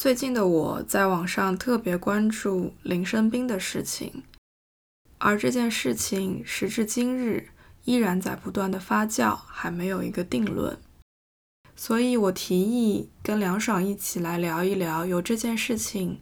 [0.00, 4.22] 最近的我在网上特别关注林生斌的事情，
[5.18, 7.50] 而这件事情时至今日
[7.84, 10.78] 依然在不断的发酵，还没有一个定论。
[11.76, 16.18] 所以我提议跟梁爽一起来聊一聊由这件事情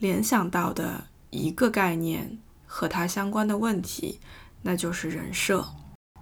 [0.00, 4.18] 联想到的一个概念和它相关的问题，
[4.62, 5.64] 那就是人设。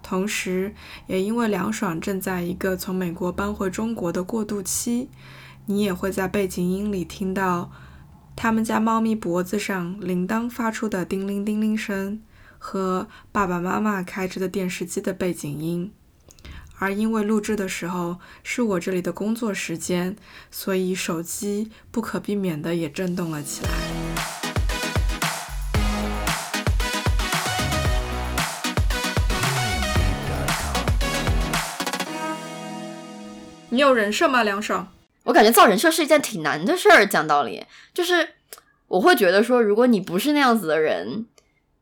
[0.03, 0.75] 同时，
[1.07, 5.09] 也因为梁爽正在一个从美国搬回中国的过渡期，
[5.71, 7.71] 你也会在背景音里听到
[8.35, 12.23] 他们家猫咪脖子上铃铛发出的叮铃叮铃声
[12.57, 15.93] 和爸爸妈妈开着的电视机的背景音。
[16.79, 20.17] 而因为录制的时候是我这里的工作时间，
[20.51, 23.69] 所以手机不可避免的也震动了起来。
[33.69, 34.89] 你有人设吗，梁爽？
[35.29, 37.07] 我感觉造人设是一件挺难的事儿。
[37.07, 38.27] 讲道理，就是
[38.87, 41.27] 我会觉得说，如果你不是那样子的人，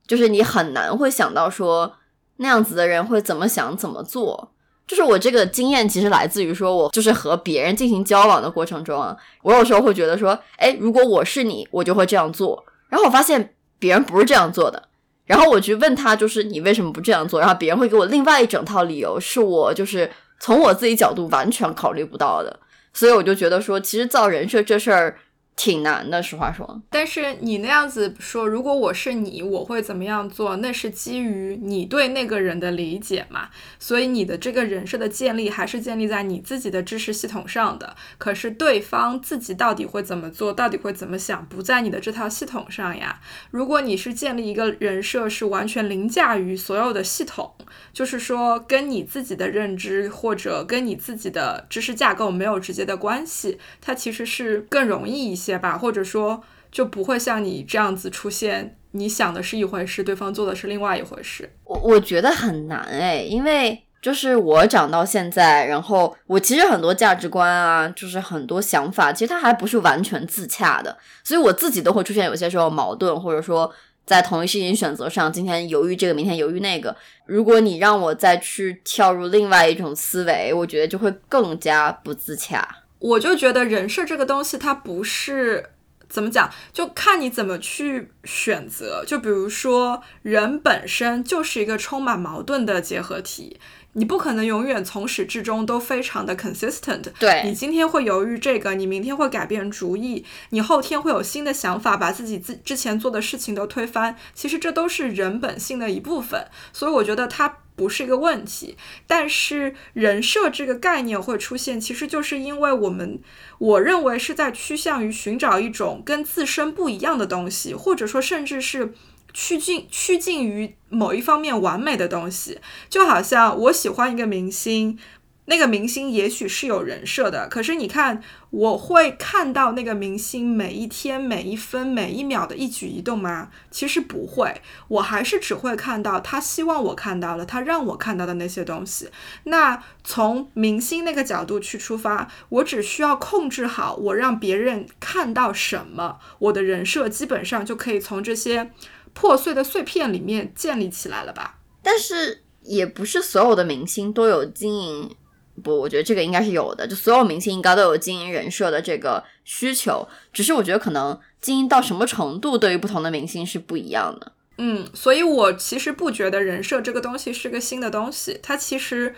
[0.04, 1.94] 就是你很难会想到说
[2.38, 4.52] 那样子的人会怎么想、怎么做。
[4.84, 12.64] 就是我这个经验其实来自于说，我就是和别人进行交往的过程中啊，我有时候会觉得说，哎，如果我是你，我就会这样做。
[12.88, 14.88] 然后我发现别人不是这样做的，
[15.24, 17.38] 然后我去问他，就是你为什么不这样做？
[17.38, 20.10] 然后别人会给我另外一整套理由，是我就是
[20.40, 22.60] 从我自己角度完全考虑不到的。
[22.96, 25.18] 所以我就觉得说，其实造人设这事儿。
[25.56, 26.82] 挺难的，实话说。
[26.90, 30.54] 但是你那样子说，如果我是你，我会怎么样做？
[30.56, 33.48] 那是基于你对那个人的理解嘛。
[33.78, 37.96] 所以你的这个人设的建立，还是建立在你自己的知识系统上的。
[38.18, 43.20] 可是对方自己到底会怎么做，到底会怎么想，不在你的这套系统上呀。
[43.50, 47.54] 如果你是建立一个人设，是完全凌驾于所有的系统，
[47.94, 55.45] 就是说跟你自己的认知或者跟你自己的知识架构没有直接的关系，它其实是更容易一些。
[55.46, 58.76] 些吧，或者说就不会像你这样子出现。
[58.92, 61.52] 你想的是一回事，对方做的是另外一回事。
[61.64, 73.70] 我我觉得很难哎，因为就是我长到现在，然后我其实很多价值观啊，就是很多想法，其实它还不是完全自洽的，所以我自己都会出现有些时候矛盾，或者说
[74.06, 76.96] 在同一事情选择上，今天犹豫这个，明天犹豫那个。
[77.26, 82.66] 如果你让我再去跳入另外一种思维，我觉得就会更加不自洽。
[82.98, 85.70] 我就觉得人设这个东西，它不是
[86.08, 89.04] 怎么讲，就看你怎么去选择。
[89.06, 93.58] 就比如说，人本身就是一个充满矛盾的结合体，
[93.92, 97.12] 你不可能永远从始至终都非常的 consistent。
[97.18, 104.16] 对你今天会犹豫这个，你明天会改变主意，你后天会有新的想法，把自己自之前做的事情都推翻。
[104.32, 107.58] 其实这都是人本性的一部分，所以我觉得它。
[107.76, 108.76] 不是一个问题，
[109.06, 113.20] 但是人设这个概念会出现，其实就是因为我们，
[113.58, 118.94] 我认为是在趋向于寻找一种跟自身不一样的东西，或者说甚至是
[119.34, 124.98] 趋近趋近于某一方面完美的东西，就好像我喜欢一个明星。
[125.46, 128.20] 那个明星也许是有人设的，可是你看，
[128.50, 133.50] 我会看到那个明星每一天、每一分、每一秒的一举一动吗？
[133.70, 139.08] 其实不会，我还是只会看到他希望我看到的，他让我看到的那些东西。
[139.44, 148.72] 那从明星那个角度去出发，我只需要控制好我让别人看到什么，我的人设基本上就可以从这些
[149.12, 151.60] 破碎的碎片里面建立起来了吧？
[151.84, 155.14] 但是也不是所有的明星都有经营。
[155.62, 164.32] 不，我觉得这个应该是有的，就所有明星应该都有经营人设的这个需求，只是我觉得可能经营到什么程度，对于不同的明星是不一样的。
[164.58, 169.14] 嗯，所以我其实不觉得人设这个东西是个新的东西，它其实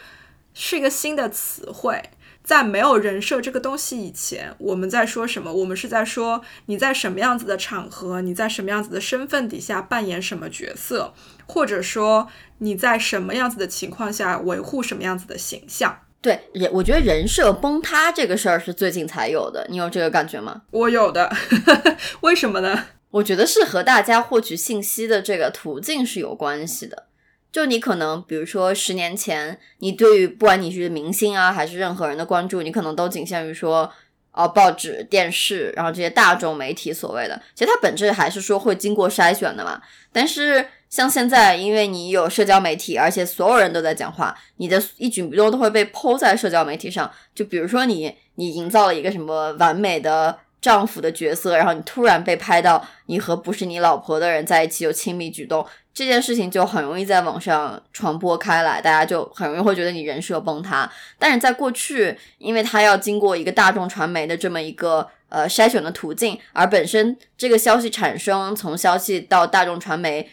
[0.55, 2.03] 是一个新的词汇。
[2.45, 5.53] 在没有人设这个东西以前，我们在说什么？
[5.53, 11.13] 我们是在说你在什么样子的场合，你在什么样子的身份底下扮演什么角色，
[11.47, 12.27] 或者说
[12.59, 15.99] 你在什么样子的情况下维护什么样子的形象。
[16.21, 20.63] 对，人我觉得人设崩塌这个事儿是最近才有的，你有这个感觉吗？
[20.73, 21.33] 我有的，
[22.23, 22.87] 为什么呢？
[23.11, 27.05] 我觉得是和大家获取信息的这个途径是有关系的。
[27.53, 33.91] 就你可能，比如说十年前，你对于不管你是明星啊，还是任何人的关注，你可能都仅限于说，
[34.33, 39.81] 哦，报纸、电视，然后这些大众媒体所谓的，其实它本质还是说会经过筛选的嘛。
[40.13, 40.67] 但是。
[40.91, 47.11] 像现在，因为你有社交媒体，而且所有人都在讲话，你的一举一动都会被抛在社交媒体上。
[47.35, 60.91] 就比如说你，你营造了一个什么完美的丈夫的角色，然后你突然被拍到你和不是你老婆的人在一起有亲密举动，这件事情就很容易在网上传播开来，大家就很容易会觉得你人设崩塌。
[61.19, 70.31] 但是在过去，因为他要经过一个大众传媒的这么一个呃筛选的途径，而本身这个消息产生，从消息到大众传媒。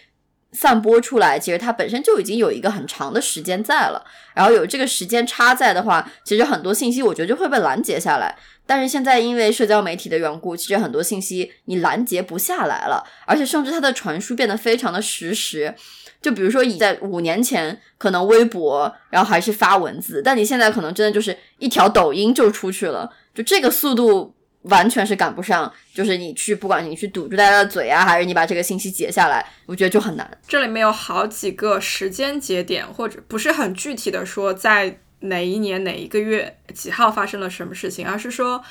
[0.56, 4.04] 散播出来，其实它本身就已经有一个很长的时间在了，
[4.34, 8.36] 然后有这个时间差在的话，其实很多信息我觉得就会被拦截下来。
[8.66, 15.76] 但是现在因为社交媒体的缘故，其实很多信息你拦截不下来了，而且甚至它的传输变得非常的实时。
[16.22, 24.35] 就比如说你在五年前可能微博，然后还是发文字，但你现在可能真的就是一条抖音就出去了，就这个速度。
[24.70, 30.38] 完全是赶不上，就是你去，不管你去堵住大家的嘴啊，还是你把这个信息截下来，我觉得就很难。
[30.48, 38.64] 这里面有好几个时间节点，或者不是很具体的说在哪一年哪一个月几号发生了什么事情，而是说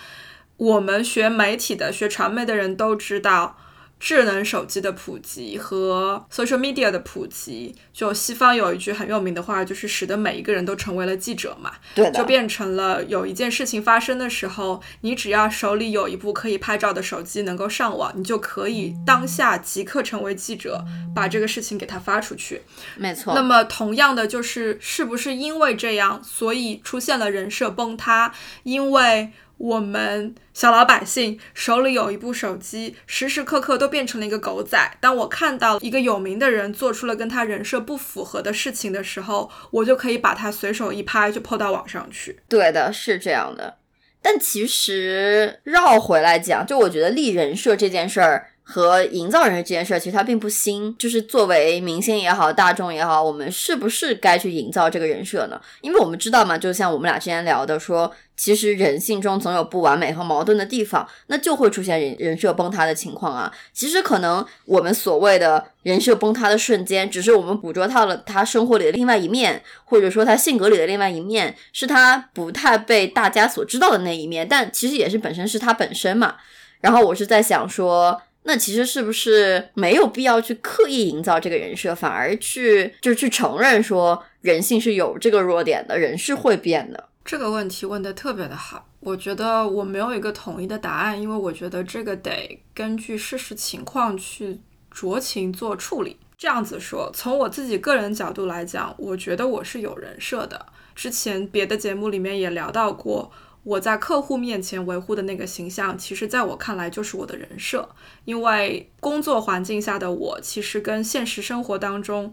[0.57, 3.59] 我们学媒体的、学传媒的人都知道。
[3.99, 11.73] 智能手机的普及和 social media 的普及，就西方有一句很有名的话，就是使得每一个人都成为了记者嘛。
[11.95, 22.63] 对就变成了有一件事情发生的时候，你只要手里有一部可以拍照的手机，能够上网，你就可以当下即刻成为记者，把这个事情给他发出去。
[22.97, 23.35] 没错。
[23.35, 28.35] 那么同样的，就是是不是因为这样，所以出现了人设崩塌？
[28.65, 34.97] 因为我们小老百姓手里有一部手机，时时刻刻都变成了一个狗仔。
[35.01, 42.41] 当我看到一个有名的人做出了跟他人设不符合的事情的时候，我就可以把他随手一拍，就抛到网上去。
[42.49, 43.79] 对的，是这样的。
[44.21, 48.49] 但其实绕回来讲，就我觉得立人设这件事儿。
[48.67, 50.97] 和营造人设这件事儿，其实它并不新。
[50.97, 55.61] 就是作为明星也好，大众也好，我们是不是该去营造这个人设呢？
[55.83, 63.53] 因为我们知道嘛，就像我们俩之前聊的，说其实人性中总有不完美和矛盾的地方，那就会出现人人设崩塌的情况啊。
[63.75, 76.37] 其实可能我们所谓的人设崩塌的瞬间，只是我们捕捉到了他生活里的另外一面，或者说他性格里的另外一面，是他不太被大家所知道的那一面，但其实也是本身是他本身嘛。
[76.81, 78.23] 然后我是在想说。
[78.47, 87.09] 那其实是不是没有必要去刻意营造这个人设，反而去就是去承认说人性是有这个弱点的，人是会变的？
[87.25, 94.61] 这个问题问的特别的好，我觉得我没有一个统一的答案，因为我觉得这个得根据事实情况去
[94.95, 96.19] 酌情做处理。
[96.37, 100.67] 这样子说，从我自己个人角度来讲，我觉得我是有人设的。
[100.95, 103.33] 之前别的节目里面也聊到过。
[103.65, 107.89] 我在客户面前维护的那个形象，其实在我看来就是我的人设。
[108.27, 112.33] 因为工作环境下的我，其实跟现实生活当中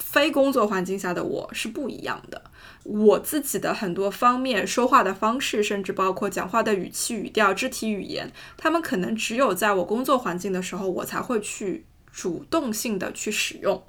[0.00, 2.42] 非工作环境下的我是不一样的。
[2.82, 13.82] 我自己的很多方面，说话的方式，甚至包括讲话的语气、语调、肢体语言，他们可能只有在我工作环境的时候，我才会去主动性的去使用。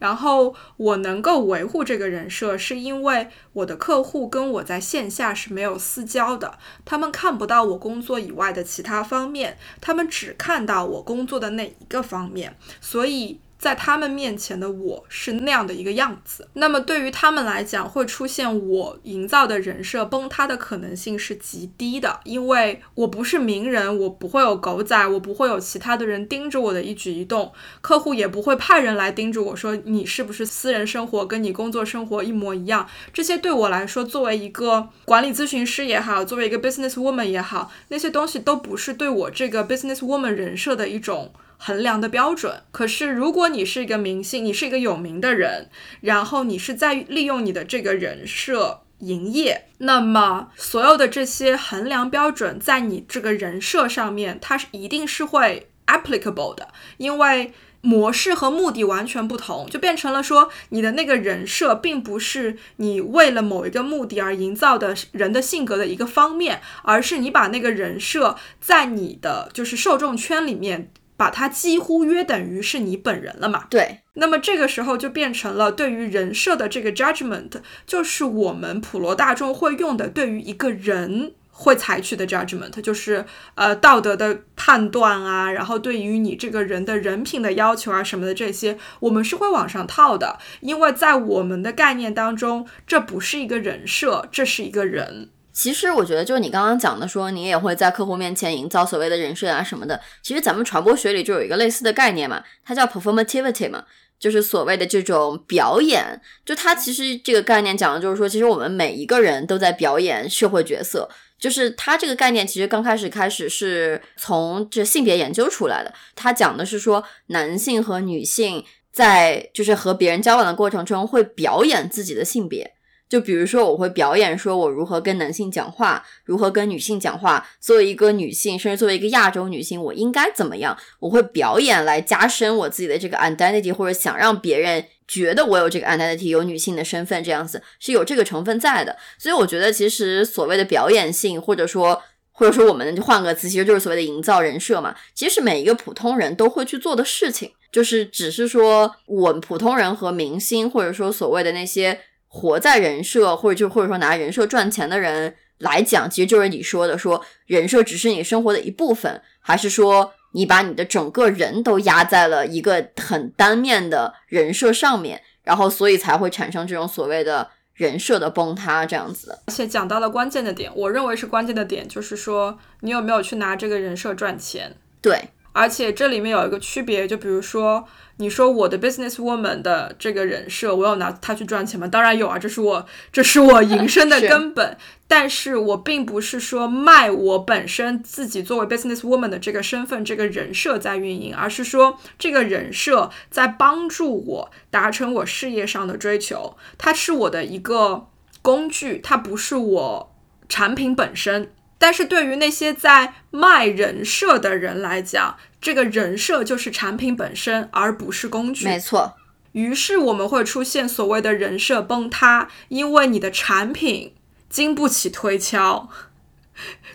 [0.00, 13.38] 然后我能够维护这个人设，是因为我的客户跟我在线下是没有私交的，他们看不到我工作以外的其他方面，他们只看到我工作的那一个方面，所以。
[13.60, 27.52] 在他们面前的我是那样的一个样子，那么对于他们来讲，会出现我营造的人设崩塌的可能性是极低的，因为我不是名人，我不会有狗仔，我不会有其他的人盯着我的一举一动，
[27.82, 32.88] 客户也不会派人来盯着我说你是不是私人生活跟你工作生活一模一样。
[33.12, 41.34] 这些对我来说，作为一个管理咨询师也好，作为一个 business woman 也好，那些东西都不是对我这个 business woman 人设的一种。
[41.62, 42.62] 衡量的标准。
[42.72, 45.68] 可是，如果你是一个明星，你是一个有名的人，
[46.00, 57.52] 然后你是在利用你的这个人设营业，那么所有的这些衡量标准在你这个人设上面，它是一定是会 applicable 的，因为
[57.82, 70.90] 模式和目的完全不同，就变成了说你的那个人设并不是你为了某一个目的而营造的人的性格的一个方面，而是你把那个人设在你的就是受众圈里面。
[71.20, 73.66] 把它几乎约等于是你本人了嘛？
[73.68, 73.98] 对。
[74.14, 77.50] 那么这个时候就变成了对于人设的这个 judgment，
[77.86, 95.28] 就是我们普罗大众会用的对于一个人会采取的 judgment，就是呃道德的判断啊，然后对于你这个人的人品的要求啊什么的这些，我们是会往上套的，因为在我们的概念当中，这不是一个人设，这是一个人。
[95.52, 100.00] 其实我觉得，就是你刚刚讲的，说你也会在客户面前营造所谓的人设啊什么的。
[100.22, 103.84] 其实咱们传播学里就有一个类似的概念嘛，它叫 performativity 嘛，
[104.18, 106.20] 就是所谓的这种表演。
[106.44, 111.08] 就它其实这个概念讲的就是说，其实我们每一个人都在表演社会角色。
[111.38, 122.74] 就是它这个概念其实刚开始开始是从这性别研究出来的，它讲的是说男性和女性在就是和别人交往的过程中会表演自己的性别。
[123.10, 127.44] 就比如说，我会表演说我如何跟男性讲话，如何跟女性讲话。
[127.58, 130.78] 作为一个女性，甚至作为一个亚洲女性，我应该怎么样？
[131.00, 138.96] 我会表演来加深我自己的这个 identity，或者想让别人觉得我有这个 identity，有女性的身份，这样子是有这个成分在的。
[139.18, 142.00] 所以我觉得，其实所谓的表演性，或者说，
[142.30, 144.94] 或者说我们换个词，其实就是所谓的营造人设嘛。
[145.16, 152.02] 其实每一个普通人都会去做的事情，就是只是说我们普通人和明星，或者说所谓的那些。
[152.32, 169.40] 活在人设，或者就或者说拿人设赚钱的人来讲，其实就是你说的，说人设只是你生活的一部分，还是说你把你的整个人都压在了一个很单面的人设上面，然后所以才会产生这种所谓的人设的崩塌这样子。
[169.46, 174.76] 而且讲到了关键的点，我认为是关键的点，就是说你有没有去拿这个人设赚钱？
[175.02, 177.86] 对，而且这里面有一个区别，就比如说。
[178.16, 181.88] 你说我的 business woman 的这个人设，我有拿它去赚钱吗？
[181.88, 184.76] 当然有啊，这是我这是我 营生的根本。
[185.08, 196.58] 但是我并不是说卖我本身自己作为 business woman 的这个身份、这个人设在运营，而是说这个人设在帮助我达成我事业上的追求。
[196.76, 198.08] 它是我的一个
[198.42, 200.14] 工具，它不是我
[200.46, 201.50] 产品本身。
[201.82, 208.66] 但是对于那些在卖人设的人来讲，这个人设就是产品本身，而不是工具。
[208.66, 209.14] 没错。
[209.52, 214.14] 于是我们会出现所谓的人设崩塌，因为你的产品
[214.50, 215.88] 经不起推敲，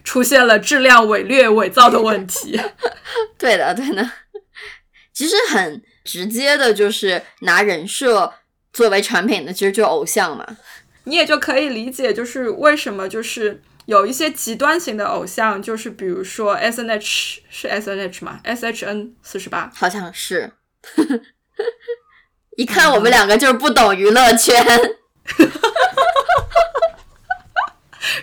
[0.04, 2.62] 出现了质量伪劣、伪造的问题。
[3.40, 4.08] 对的，对的。
[5.12, 8.36] 其实很直接的，就是拿人设
[8.72, 10.46] 作为产品的，其实就偶像嘛。
[11.06, 13.64] 你也就可以理解，就是为什么就是。
[13.86, 20.52] 有一些极端型的偶像，就是比如说 S N H 是 S N H 吗？S H N 四十八好像是，
[22.58, 24.56] 一看我们两个就是不懂娱乐圈。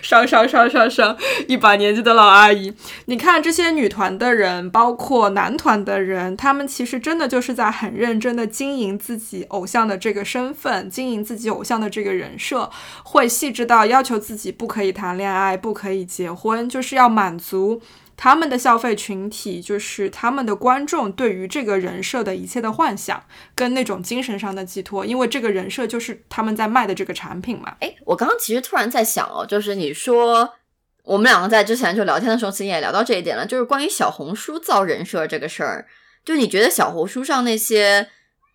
[0.01, 2.73] 上上上上上，一把年纪的老阿姨，
[3.05, 12.69] 你看这些女团的人，包括男团的人，他们其实真的就是在很认真的经营自己偶像的这个身份，经营自己偶像的这个人设，
[13.03, 17.81] 会细致到要求自己不可以谈恋爱，不可以结婚，就是要满足。
[18.23, 23.21] 他们的消费群体就是他们的观众对于这个人设的一切的幻想
[23.53, 27.75] 跟那种精神上的寄托，因为这个人设就是他们在卖的这个产品嘛。
[27.81, 30.53] 哎，我刚刚其实突然在想哦，就是你说
[31.03, 35.85] 我们两个在之前就聊天的时候，其实也聊到这一点了，就是关于小红书造人设这个事儿，
[36.23, 38.07] 就你觉得小红书上那些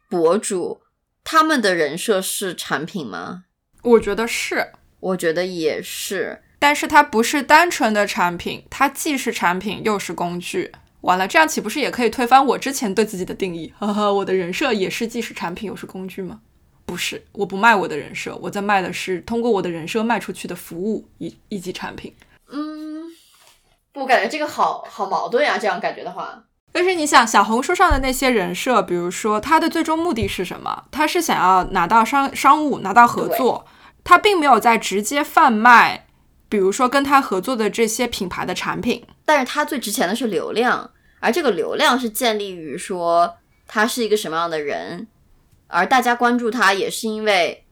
[0.08, 0.80] 博主
[1.22, 3.44] 他们的人设是产品吗？
[3.82, 4.68] 我觉得是，
[5.00, 6.40] 我觉得也是。
[6.58, 10.72] 但是它不是单纯的产品，它既是产品又是工具。
[11.02, 13.72] 完了，这样岂不是也可以推翻我之前对自己的定义？
[13.78, 16.40] 呵呵，我的人设也是既是产品又是工具吗？
[16.84, 22.12] 不是，我不卖我的人设，我在卖的是通过我的人设卖出去的服务以以及产品。
[22.50, 23.04] 嗯，
[23.94, 26.42] 我感觉这个好好矛盾呀，这样感觉的话。
[26.72, 30.84] 但是你想，小红书上的那些人设，比如说他的最终目的是什么？
[30.90, 33.66] 他是想要拿到商商务，拿到合作，
[34.02, 36.06] 他并没有在直接贩卖。
[36.48, 40.90] 比如说跟他合作的这些品牌的产品，但是他最值钱的是流量，
[41.20, 43.36] 而这个流量是建立于说
[43.66, 45.06] 他是一个什么样的人，
[45.66, 47.64] 而大家关注他也是因为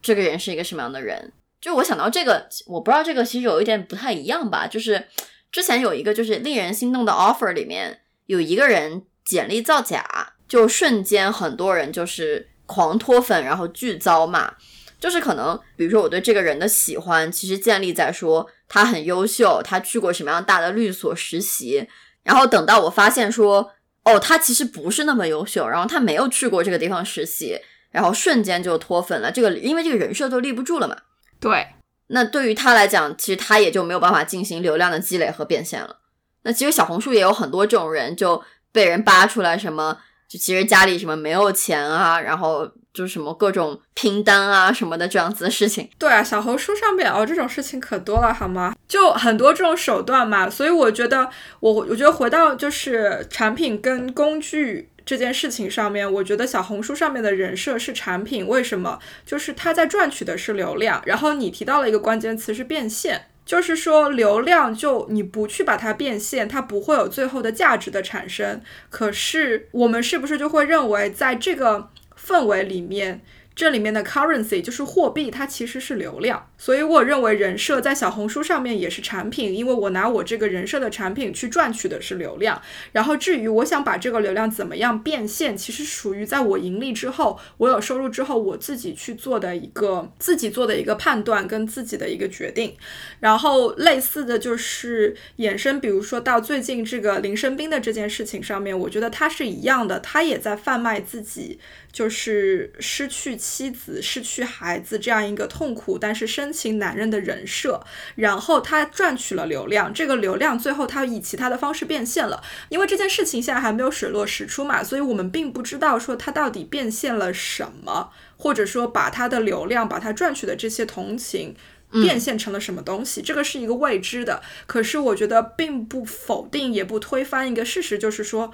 [0.00, 1.32] 这个人是一个什么样的人。
[1.60, 5.08] 就我想到这个，我不知道这个其实有一点不太一样吧，就是
[5.52, 14.54] 之前有一个就是令人心动的 offer 里面有一个人简历造假，就瞬间很多人就是狂脱粉，然后巨遭骂。
[15.00, 21.88] 就是可能，比如说我对这个人的喜欢，其实建立在说他很优秀，他去过什么样大的律所实习，
[22.22, 23.72] 然后等到我发现说，
[24.04, 27.58] 哦，他其实不是那么优秀，然后他没有去过这个地方实习，
[27.90, 29.32] 然后瞬间就脱粉了。
[29.32, 30.94] 这个因为这个人设就立不住了嘛。
[31.40, 31.66] 对，
[32.08, 35.96] 那对于他来讲，其实他也就没有办法进行流量的积累和变现了。
[36.42, 39.98] 那其实小红书也有很多这种人，就被人扒出来什么。
[40.28, 45.88] 就其实家里什么没有钱啊，然后就是什么各种拼单啊什么的这样子的事情。
[45.98, 48.74] 对啊，小红书上面哦这种事情可多了，好吗？
[48.88, 50.48] 就很多这种手段嘛。
[50.50, 51.28] 所以我觉得，
[51.60, 58.98] 我我觉得回到就是产品跟工具这件事情上面，我觉得小红书上面的人设是产品，为什么？
[59.24, 61.02] 就是他在赚取的是流量。
[61.06, 63.26] 然后你提到了一个关键词是变现。
[63.46, 68.60] 就是说，流量就你不去把它变现，它不会有最后的价值的产生。
[68.90, 71.90] 可是我们是不是就会认为，在这个
[72.30, 73.20] 氛围里面，
[73.56, 76.46] 这里面的 currency 就是货币，它其实是流量。
[76.56, 82.60] 所以我认为人设在小红书上面也是产品，因为我拿我这个人设的产品去赚取的是流量。
[82.92, 92.76] 然后至于我想把这个流量怎么样变现，其实属于在我盈利之后，我有收入之后，我自己去做的一个自己做的一个判断跟自己的一个决定。
[93.20, 101.58] 然后类似的就是衍生，比如说到最近这个林生斌的这件事情上面，我觉得他是一样的，他也在贩卖自己。
[101.92, 107.82] 就是失去妻子、失去孩子这样一个痛苦，但是深情男人的人设，
[108.14, 112.42] 然后他赚取了流量，这个流量最后他以其他的方式变现了。
[112.68, 121.56] 因为这件事情现在还没有水落石出嘛，所以我们并不知道说他到底变现了什么，或者说把他的流量、把他赚取的这些同情
[121.90, 124.42] 变现成了什么东西，这个是一个未知的。
[124.66, 128.52] 可是我觉得并不否定，也不推翻一个事实，就是说。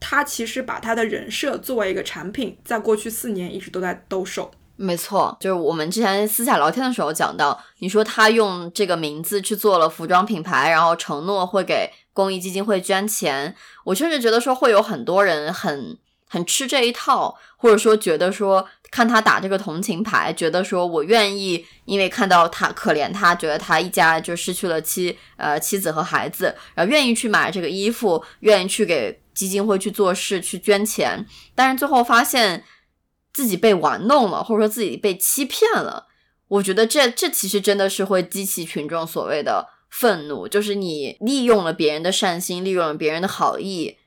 [0.00, 4.50] 他其实把他的人设作为一个产品，在过去四年一直都在兜售。
[4.80, 13.56] 没错，就是我们之前私下聊天的时候讲到，你说他用这个名字去做了服装品牌，然后承诺会给公益基金会捐钱。
[13.82, 29.20] 我甚至觉得说会有很多人很很吃这一套，或者说觉得说看他打这个同情牌，觉得说我愿意，因为看到他可怜他，觉得他一家就失去了妻呃妻子和孩子，然后愿意去买这个衣服，愿意去给。
[29.38, 32.64] 基金会去做事去捐钱，但是最后发现
[33.32, 36.08] 自己被玩弄了，或者说自己被欺骗了。
[36.48, 43.98] 我觉得这这其实真的是会激起群众所谓的愤怒，就是你利用了别人的善心，利用了别人的好意，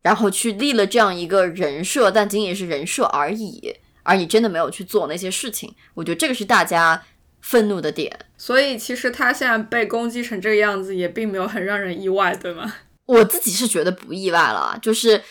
[0.00, 5.74] 然后去立了这样一个人设，但仅仅是人设而已，而你真的没有去做那些事情。
[5.94, 7.02] 我觉得这个是大家
[7.40, 8.16] 愤怒的点。
[8.38, 12.72] 所以其实他现在被攻击成这个样子，也并没有很让人意外，对吗？
[13.06, 15.22] 我自己是觉得不意外了，就是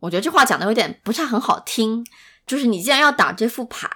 [0.00, 2.04] 我觉得这话讲的有点不是很好听。
[2.46, 3.88] 就是你既然要打这副牌，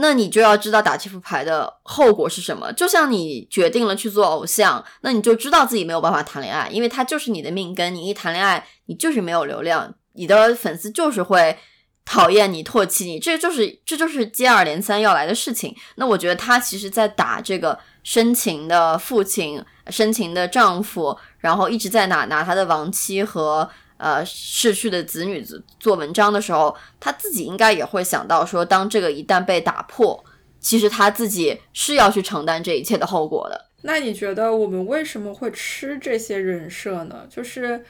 [0.00, 2.72] 那你就要知道打这副牌的后果是什么。
[2.72, 7.94] 就像你决定了去做偶像，那你就知道自己没有办法谈恋爱，因为它就是你的命根。
[7.94, 11.56] 你一谈恋爱，你就是没有流量，你的粉丝就是会
[12.04, 15.74] 讨厌你、唾弃你，这就是这就是接二连三要来的事情。
[15.96, 21.16] 那我觉得他其实在打这个深情的父亲、深情的丈夫。
[21.38, 23.68] 然后一直在拿拿他的亡妻和
[23.98, 25.44] 呃逝去的子女
[25.78, 30.24] 做文章的时候，他自己应该也会想到说，当这个一旦被打破，
[30.58, 33.66] 其实他自己是要去承担这一切的后果的。
[33.84, 37.26] 那你觉得我们为什么会吃这些人设呢？
[37.28, 37.84] 就是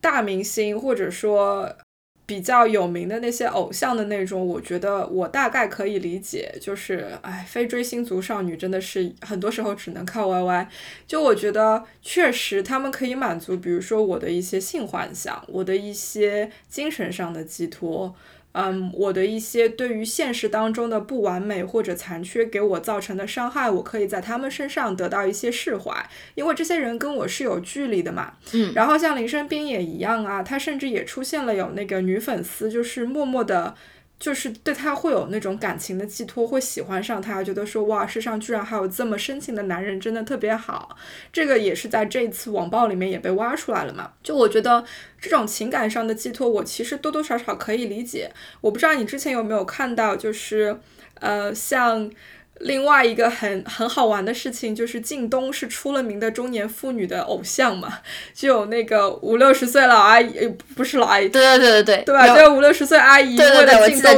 [0.00, 1.68] 大明星或者说。
[2.24, 10.66] 比较有名的那些偶像的那种，我觉得我大概可以理解，就是哎，非追星族少女真的是很多时候只能靠 YY。
[11.06, 18.14] 就我觉得确实他们可以满足，比如说我的一些性幻想，我的一些精神上的寄托。
[18.52, 28.34] 嗯，我的一些对于现实当中的不完美或者残缺给我造成的伤害，我可以在他们身上得到一些释怀，因为这些人跟我是有距离的嘛。
[28.52, 33.74] 嗯，然后像林生斌也一样啊，他甚至也出现了有那个女粉丝，就是默默的。
[34.22, 40.96] 就是对他会有那种感情的寄托，会喜欢上他，觉得说哇，世上居然还有这么深情的男人，真的特别好。
[41.32, 44.12] 这个也是在这次网暴里面也被挖出来了嘛。
[44.22, 44.84] 就我觉得
[45.20, 48.30] 这种情感上的寄托，我其实多多少少可以理解。
[48.60, 50.78] 我不知道你之前有没有看到，就是
[51.14, 52.08] 呃，像。
[52.62, 57.98] 另外一个很很好玩的事情就是靳东是出了名的中年妇女的偶像嘛，
[58.32, 60.46] 就有那个五六十岁老阿姨，
[60.76, 62.26] 不是老阿姨，对对对对对，对吧？
[62.28, 64.16] 就五六十岁阿姨为了靳东，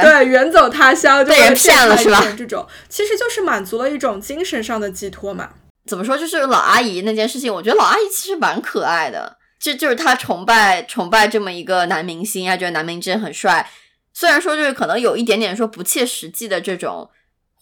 [0.00, 2.24] 对对，远走他乡就被人骗了是吧？
[2.38, 5.50] 这种其实就是满足了一种精神上的寄托嘛。
[5.88, 6.16] 怎么说？
[6.16, 13.68] 就是老阿姨那件事情，我觉得老阿姨其实蛮可爱的，这就是她崇拜崇拜这么一个男明星啊，觉得男明星很帅，
[14.14, 17.10] 虽然说就是可能有一点点说不切实际的这种。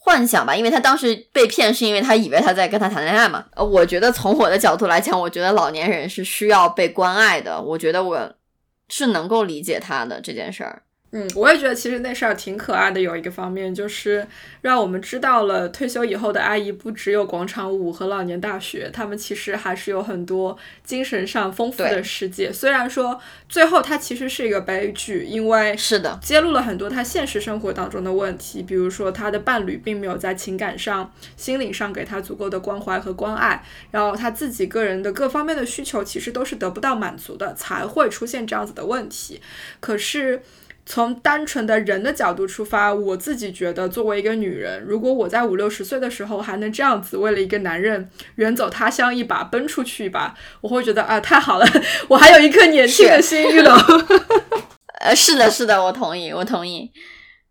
[0.01, 3.45] 幻想吧，因为他当时被骗，是因为他以为他在跟他谈恋爱嘛。
[3.55, 8.35] 呃，我觉得从我的角度来讲，我觉得老年人是需要被关爱的，我觉得我
[8.89, 10.83] 是能够理解他的这件事儿。
[11.11, 13.01] 嗯，我也觉得其实那事儿挺可爱的。
[13.01, 14.27] 有一个方面就是
[14.61, 22.53] 让我们知道了退休以后的阿姨不只有广场舞和老年大学，他们其实还是有很多精神上丰富的世界。
[22.53, 23.19] 虽然说
[23.49, 39.41] 最后它其实是一个悲剧，因为是的，揭露了很多他现实生活当中的问题，比如说他的伴侣并没有在情感上、心理上给他足够的关怀和关爱，然后他自己个人的各方面的需求其实都是得不到满足的，才会出现这样子的问题。
[39.81, 40.43] 可是。
[40.91, 51.67] 从单纯的人的角度出发，我自己觉得，作为一个女人，如果我在五六十岁的时候还能这样子为了一个男人远走他乡一把，奔出去一把，我会觉得啊，太好了，
[52.09, 53.75] 我还有一颗年轻的心，玉龙。
[55.01, 56.91] 呃，是的，是的，我同意，我同意。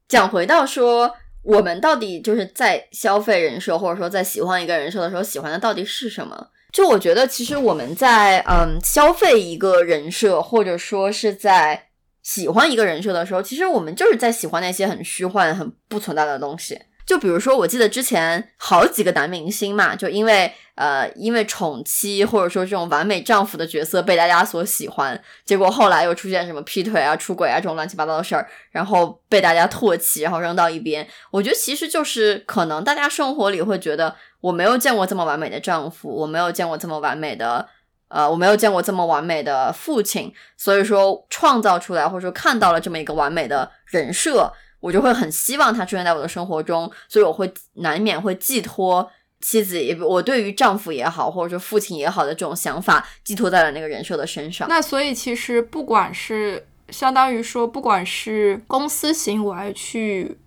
[0.08, 6.48] 讲回到说，我们到底就是在消费人设，或者说在喜欢一个人设的时候，喜欢的到底是什么？
[6.74, 11.87] 就我觉得，其实我们在嗯消费一个人设，或者说是在
[12.28, 16.78] 喜欢一个人设的时候，其实我们就是在喜欢那些很虚幻、很不存在的东西。
[17.06, 31.08] 就比如说，我记得之前好几个男明星嘛，就因为呃，因为宠妻或者说这种完美丈夫的角色被大家所喜欢，结果后来又出现什么劈腿啊、出轨啊这种乱七八糟的事儿，然后被大家唾弃，然后扔到一边。
[31.32, 37.70] 我觉得其实就是可能大家生活里会觉得，我没有见过这么完美的丈夫，我没有见过这么完美的，
[38.08, 44.54] 呃，我没有见过这么完美的父亲，所以说创造出来或者说看到了这么一个完美的人设。
[44.80, 49.10] 我就会很希望他出现在我的生活中，所以我会难免会寄托
[49.42, 54.70] 妻子也我对于丈夫也好，或者说父亲也好的这种想法，寄托在了那个人设的身上。
[54.70, 60.38] 那所以其实不管是相当于说，不管是公司行为去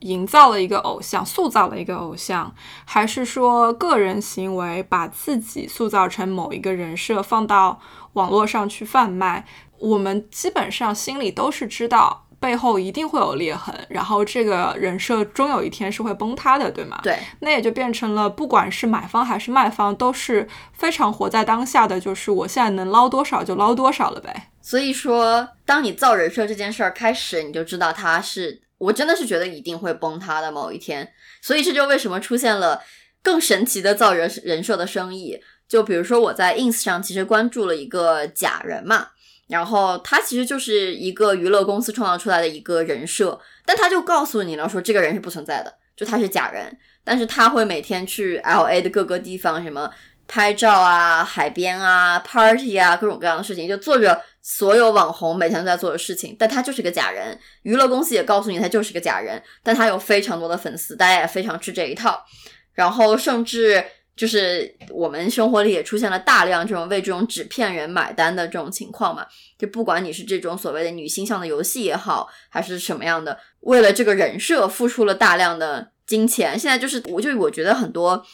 [0.00, 2.54] 营造了一个偶像，塑造了一个偶像，
[2.84, 7.80] 还是说个人行为把自己塑造成某一个人设，放到
[8.14, 9.44] 网络上去贩卖，
[9.78, 12.24] 我们基本上心里都是知道。
[12.38, 17.00] 背后一定会有裂痕，然后这个人设终有一天是会崩塌的，对吗？
[17.02, 24.50] 对，那也就变成了，不管是买方还是卖方，都是非常活在当下的，就是我现在能捞多少就捞多少了呗。
[24.60, 31.08] 所以说，当你造人设这件事儿开始，你就知道它是，我真的是觉得一定会崩塌的某一天。
[31.42, 32.82] 所以这就为什么出现了
[33.22, 39.08] 更神奇的造人人设的生意，就比如说我在 ins 上其实关注了一个假人嘛。
[39.48, 49.88] 然后他其实就是一个娱乐公司创造出来的一个人设，但他就告诉你了，说这个人是不存在的，就他是假人，但是他会每天去 L A 的各个地方，什么
[50.26, 57.36] 拍照啊、海边啊、party 啊，各种各样的事情，就做着所有网红每天都在做的事情，但他就是个假人。
[57.62, 62.24] 娱乐公司也告诉你他就是个假人，但他有非常多的粉丝，大家也非常吃这一套，
[62.72, 63.84] 然后甚至。
[64.16, 69.26] 就是我们生活里也出现了大量这种为这种纸片人买单的这种情况嘛，
[69.58, 76.58] 就不管你是这种所谓的女性向的游戏也好，还是什么样的，为了这个人设付出了大量的金钱。
[76.58, 78.24] 现在就是，我就我觉得很多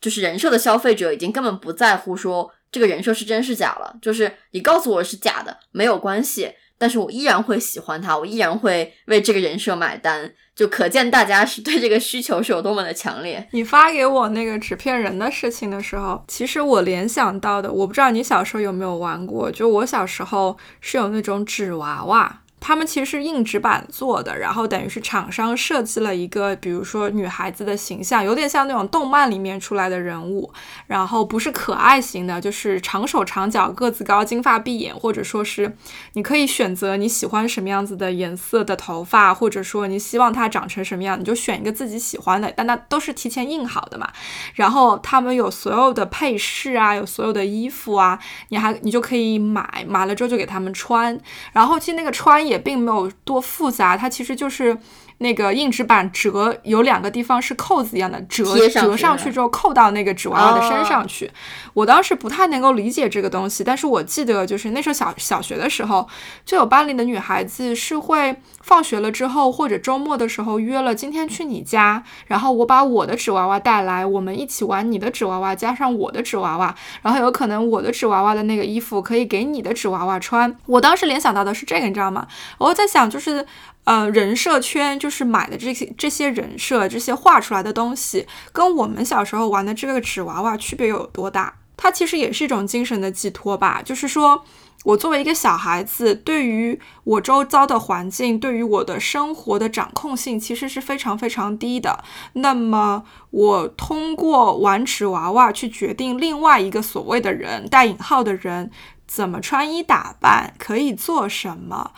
[0.00, 6.54] 就是人设的消费者已经根本不在乎说这个人设是真是假了，就是你告诉我是假的没有关系。
[6.78, 13.46] 但是我依然会喜欢他，我依然会为这个人设买单，就可见大家是对这个需求是有多么的强烈。
[13.52, 22.41] 你发给我那个纸片人的事情的时候，其实我联想到的，我不知道你小时候有没有玩过，就我小时候是有那种纸娃娃。
[22.64, 30.52] 他们其实是硬纸板做的，然后等于是厂商设计了一个，比如说女孩子的形象，有点像那种动漫里面出来的人物，
[30.86, 35.76] 然后不是可爱型的，就是长手长脚、个子高、金发碧眼，或者说是
[36.12, 44.08] 你可以选择你喜欢什么样子的颜色的头发，或者说你希望它长成什么样，你就选一个自己喜欢的，但那都是提前印好的嘛。
[44.54, 48.16] 然后他们有所有的配饰啊，有所有的衣服啊，
[48.50, 51.18] 你还你就可以买，买了之后就给他们穿，
[51.52, 52.40] 然后其实那个穿。
[52.51, 54.76] 也也并没有多复杂，它其实就是
[55.22, 61.30] 那个硬纸板折，有两个地方是扣子一样的，折折上去之后扣到那个纸娃娃的身上去。
[61.72, 66.06] 我当时不太能够理解这个东西，但是我记得就是那时候小小学的时候，
[66.44, 80.54] 就有班里的女孩子是会放学了之后或者周末的时候约了今天去你家，然后我把我的纸娃娃带来，我们一起玩你的纸娃娃加上我的纸娃娃，然后有可能我的纸娃娃的那个衣服可以给你的纸娃娃穿。
[80.66, 82.26] 我当时联想到的是这个，你知道吗？
[82.58, 83.46] 我在想就是。
[83.84, 91.52] 呃，人设圈就是买的这些这些人设，这些画出来的东西，跟我们小时候玩的这个纸娃娃区别有多大？
[91.76, 93.82] 它其实也是一种精神的寄托吧。
[93.84, 94.44] 就是说
[94.84, 102.04] 我作为一个小孩子，对于我周遭的环境，对于我的生活的掌控性其实是非常非常低的。
[102.34, 108.70] 那么我通过玩纸娃娃去决定另外一个所谓的人（带引号的人）
[109.08, 111.90] 怎么穿衣打扮，可以做什么，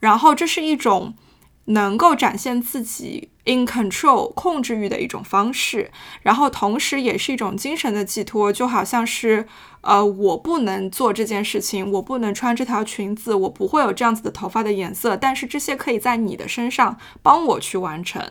[0.00, 1.14] 然后这是一种。
[1.66, 5.90] 能够展现自己 in control 控制欲的一种方式，
[6.22, 9.46] 然后同时也是一种精神的寄托，就好像是。
[9.82, 18.22] 呃，我不能做这件事情，我不能穿这条裙子，我不会有这样子的头发的颜色，但是这些可以在你的身上帮我去完成。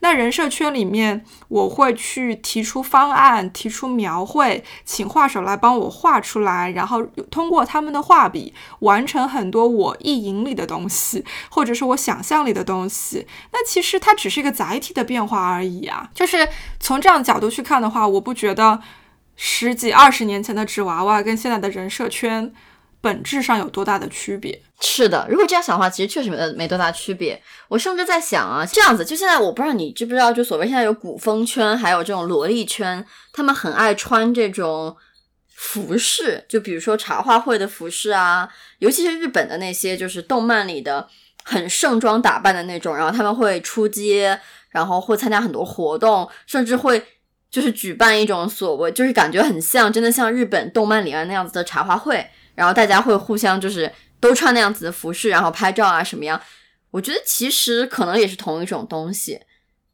[0.00, 13.26] 那人设圈里面，我会去提出方案，提出描绘，请画手来帮我画出来，然后通过他们的画笔完成很多我意淫里的东西，或者是我想象里的东西。
[13.52, 16.10] 那其实它只是一个载体的变化而已啊。
[16.12, 16.48] 就是
[16.80, 18.80] 从这样角度去看的话，我不觉得。
[19.36, 22.52] 十几二十年前的纸娃娃跟现在的人设圈
[23.00, 24.62] 本质上有多大的区别。
[24.80, 27.40] 是的，如果这样想的话，其实确实没没多大区别。
[27.68, 34.96] 我甚至在想啊，这样子，就现在我不知道你知不知道，就所谓现在有古风圈，还有这种萝莉圈，他们很爱穿这种
[35.54, 38.48] 服饰，就比如说茶话会的服饰啊，
[38.80, 41.08] 尤其是日本的那些，就是动漫里的
[41.44, 44.38] 很盛装打扮的那种，然后他们会出街，
[44.70, 47.02] 然后会参加很多活动，甚至会。
[47.50, 56.40] 就是举办一种所谓，就是感觉很像，真的像日本动漫里面那样子的茶话会，然后大家会互相就是都穿那样子的服饰，然后拍照啊什么样？
[56.90, 59.40] 我觉得其实可能也是同一种东西，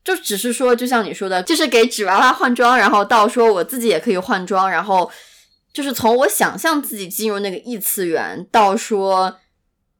[0.04, 5.10] 就只是说，就像你说的，就是给纸娃娃换装，然后到说我自己也可以换装，然后
[5.72, 9.38] 就是从我想象自己进入那个异次元，到说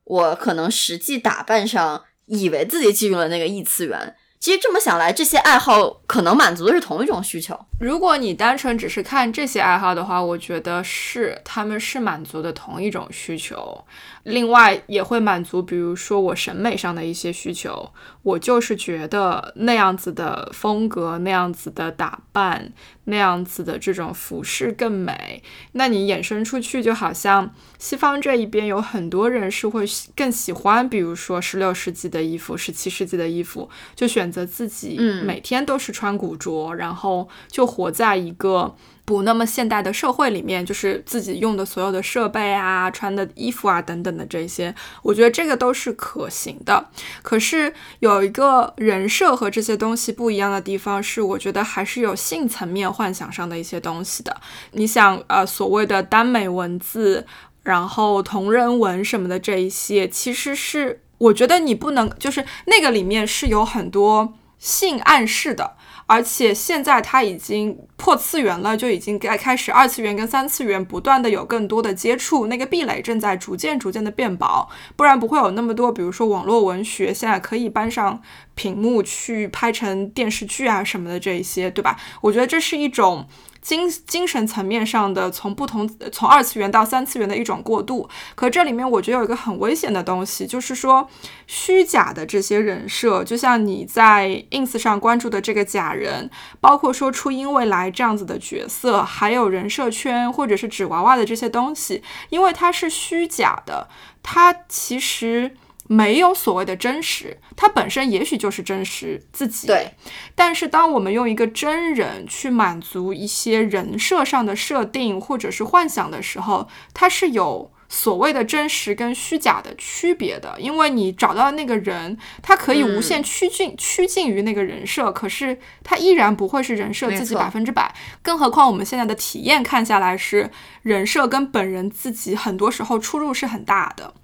[0.05, 4.17] 我可能实际打扮上，以为自己进入了那个异次元。
[4.43, 7.57] 其实这么想来，这些爱好可能满足的是同一种需求。
[7.79, 13.85] 如果你单纯只是看这些爱好的话，我觉得是他们是满足的同一种需求。
[14.25, 17.91] 另外也会满足，比如说我审美上的一些需求，
[18.23, 22.73] 我就是觉得那样子的风格、那样子的打扮、
[23.05, 25.43] 那样子的这种服饰更美。
[25.73, 38.77] 那你衍生出去，就好像西方这一边有很多人是会更喜欢，比如说十六世纪的衣服、十七世纪的衣服，就选择自己每天都是穿古着，然后就活在一个。
[39.12, 46.88] 不那么现代的社会里面，就是自己用的所有的设备啊、穿的衣服啊等等的这些，我觉得这个都是可行的。
[47.20, 54.35] 可是有一个人设和这些东西不一样的地方是，我觉得还是有性层面幻想上的一些东西的。
[54.70, 57.27] 你想，呃，所谓的耽美文字，
[57.64, 65.72] 然后同人文什么的这一些，其实是我觉得你不能，就是那个里面是有很多性暗示的。
[66.12, 78.20] 而且现在它已经破次元了，就已经该开始二次元跟三次元不断的有更多的接触，那个壁垒正在逐渐逐渐的变薄，不然不会有那么多，比如说网络文学现在可以搬上
[78.55, 81.98] 屏幕去拍成电视剧啊什么的这一些，对吧？
[82.20, 83.27] 我觉得这是一种。
[83.62, 91.09] 精精神层面上的从不同从二次元到三次元的一种过渡，可这里面我觉得有一个很危险的东西，就是说
[91.46, 96.29] 虚假的这些人设，就像你在 ins 上关注的这个假人，
[96.61, 103.88] 包括说初音未来这样子的角色，还有人设圈或者是纸娃娃的这些东西，因为它是虚假的，
[104.22, 105.57] 它其实。
[105.93, 109.67] 没有所谓的真实，它本身也许就是真实自己。
[109.67, 109.93] 对，
[110.35, 120.55] 但是当我们用一个真人去满足一些人设上的设定或者是幻想的时候，它是有所谓的真实跟虚假的区别的。
[120.59, 127.95] 因为你找到的那个人，他可以无限趋近趋近于那个人设，可是他依然不会是人设自己百分之百。
[128.23, 130.51] 更何况我们现在的体验看下来，是
[130.81, 134.15] 人设跟本人自己很多时候出入是很大的。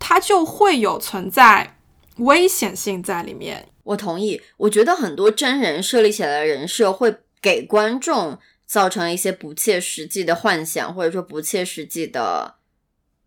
[0.00, 1.76] 它就会有存在
[2.16, 3.68] 危险性在里面。
[3.84, 12.56] 我同意，我觉得很多真人设立起来的人设会给观众造成一些不切实际的幻想，或者说不切实际的，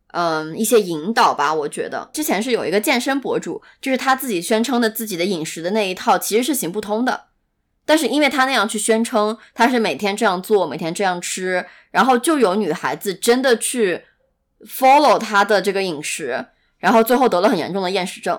[0.07, 1.53] 嗯，一些引导吧。
[1.53, 7.25] 我觉得之前是有一个健身博主，就是他自己宣称的自己的饮食的那一套其实是行不通的，
[7.85, 14.03] 但是因为他那样去宣称，他是每天这样做，每天这样吃，然后就有女孩子真的去
[14.65, 16.45] follow 他的这个饮食。
[16.83, 18.37] 然后最后得了很严重的厌食症，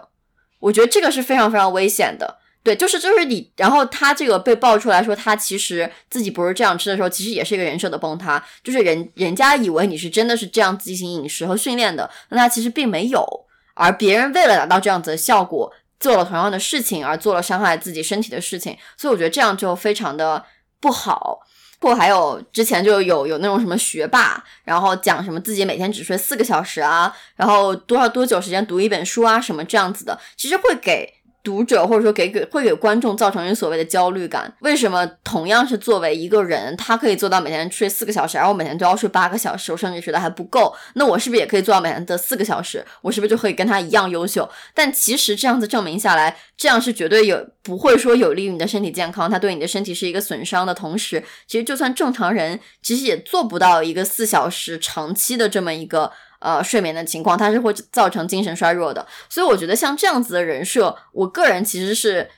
[0.58, 2.36] 我觉得这个是非常非常危险的。
[2.62, 8.44] 对，就是就是你，然后他这个被爆出来说他其实自己不是这样吃的时候，其实也是一个人设的崩塌。
[8.62, 13.26] 就是人人家以为你是真的是这样进行饮食和训练的，那他其实并没有。
[13.72, 20.44] 而别人为了达到这样子的效果，做了同样的事情，而做了伤害自己身体的事情，所以我觉得这样就非常的
[20.80, 21.40] 不好。
[21.84, 31.13] 或还有之前就有有那种什么学霸，然后讲什么自己每天只睡四个小时啊，然后多少多久时间读一本书啊，什么这样子的，其实会给。
[31.44, 34.52] 读者或者说给给会给观众造成一所谓的焦虑感。
[34.60, 40.74] 为什么同样是作为一个人，他可以做到每天睡四个小时，而我每天都要睡八个小时，我甚至觉得还不够。
[40.94, 42.82] 那我是不是也可以做到每天的四个小时？
[43.02, 44.48] 我是不是就可以跟他一样优秀？
[44.72, 56.10] 但其实这样子证明下来，这样是绝对有不会说有利于你的身体健康，它对你的身体是一个损伤的同时，其实就算正常人，其实也做不到一个四小时长期的这么一个。
[56.44, 62.30] 呃，睡眠的情况，它是会造成精神衰弱的，所以我觉得像这样子的人设，我个人其实是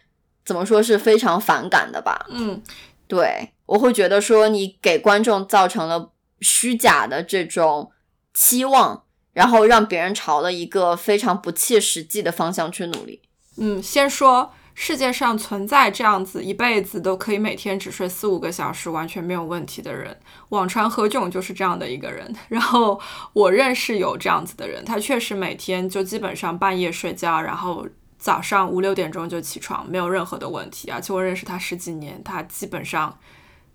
[0.45, 2.25] 怎么说是非常反感的吧。
[2.31, 2.63] 嗯，
[3.09, 7.91] 对，我会觉得说你给观众造成了虚假的这种
[8.33, 13.21] 期望，然后让别人朝了一个非常不切实际的方向去努力。
[13.59, 20.15] 嗯，先说世界上存在这样子一辈子都可以每天只睡四五个小时完全没有问题的人，
[20.51, 22.31] 网传何炅就是这样的一个人。
[22.49, 23.01] 然后
[23.33, 27.87] 我认识有这样子的人，他确实每天就基本上半夜睡觉，然后
[28.19, 30.91] 早上五六点钟就起床，没有任何的问题。
[30.91, 33.19] 而且我认识他十几年，他基本上。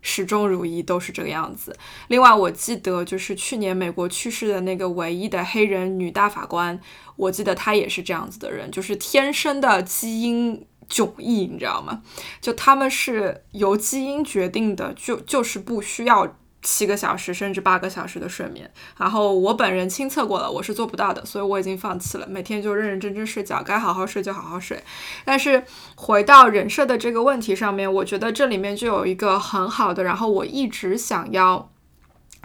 [0.04, 1.78] 始终如一，都是这个样子。
[2.08, 6.80] 另外，我记得就是去年美国去世的那个唯一的黑人女大法官，
[7.16, 12.02] 我记得她也是这样子的人，就是天生的基因迥异，你知道吗？
[12.40, 16.36] 就他们是由基因决定的，就就是不需要。
[16.64, 24.80] 七个小时甚至八个小时的睡眠，然后我本人亲测过了，我是做不到的，所以我已经放弃了，每天就认认真真睡觉，该好好睡就好好睡。
[25.26, 25.64] 但是
[25.96, 31.72] 回到人设的这个问题上面，我觉得这里面就有一个很好的，然后我一直想要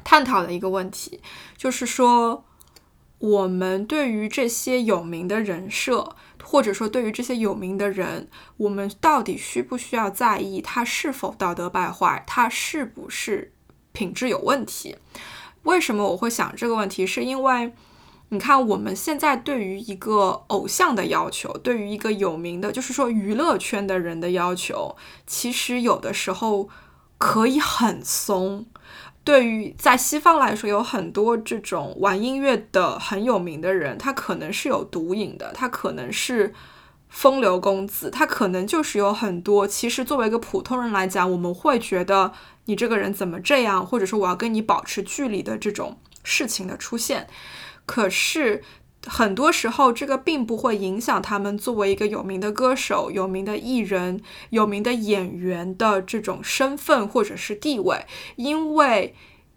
[0.02, 1.20] 探讨的一个问题，
[1.58, 2.46] 就是说
[3.18, 6.16] 我们对于这些有名的人设，
[6.48, 13.52] 或者说对于这些有名的人，我们到底需不需要在意他是否道德败坏，他是不是？
[13.90, 14.94] 品质有问题，
[15.64, 17.04] 为什么我会想这个问题？
[17.04, 17.72] 是因为
[18.28, 24.94] 你看我们现在对于一个偶像的要求，对于一个有名的，就是说娱乐圈的人的要求，
[25.26, 26.68] 其实有的时候
[27.18, 28.66] 可以很松。
[29.26, 36.54] 对于在西方来说，有很多这种玩音乐的很有名的人，他可能是有毒瘾的，他可能是
[37.08, 39.66] 风流公子，他可能就是有很多。
[39.66, 42.32] 其实作为一个普通人来讲，我们会觉得。
[42.68, 43.86] 你这个人怎么这样？
[43.86, 47.28] 或者说我要跟你保持距离的这种事情的出现，
[47.86, 48.60] 可是
[49.06, 58.04] 很多时候这个并不会影响他们作为一个有名的歌手、有名的艺人、有名的演员的这种身份或者是地位，
[58.36, 59.14] 因为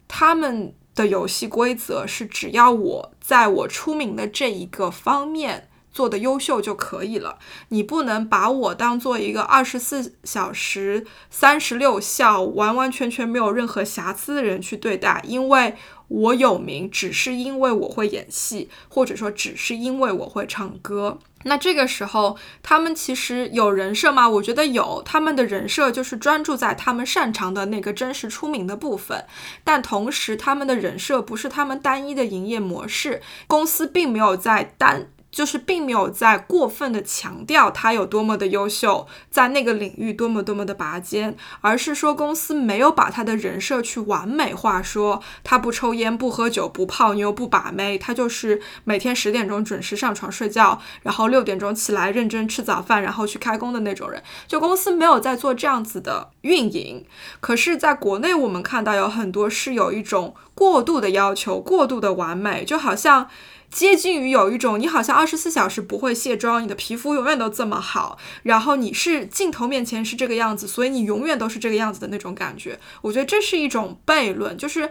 [0.07, 5.65] 他们的游戏规则是只要我在我出名的这一个方面。
[5.91, 15.75] 做的优秀就可以了，你不能把我当做一个二十四小时、三十六孝、完完全全没有任何瑕疵的人去对待，因为
[16.09, 21.17] 我有名，只是因为我会演戏，或者说只是因为我会唱歌。
[21.43, 24.27] 那这个时候，他们其实有人设吗？
[24.27, 29.25] 我觉得有，他们的人设就是专注在他们擅长的那个真实出名的部分，
[29.63, 35.07] 但同时他们的人设不是他们单一的营业模式，公司并没有在单。
[35.31, 54.21] 就是并没有在过分的强调他有多么的优秀，在那个领域多么多么的拔尖，而是说公司没有把他的人设去完美化，说他不抽烟、不喝酒、不泡妞、不把妹，他就是每天十点钟准时上床睡觉，然后六点钟起来认真吃早饭，然后去开工的那种人。
[54.47, 57.05] 就公司没有在做这样子的运营，
[57.39, 63.29] 可是在国内我们看到有很多是有一种过度的要求、过度的完美，就好像。
[63.71, 72.79] 接近于有一种，你好像二十四小时不会卸妆，你的皮肤永远都这么好，然后你是镜头面前是这个样子，所以你永远都是这个样子的那种感觉。
[73.03, 74.89] 我觉得这是一种悖论，就是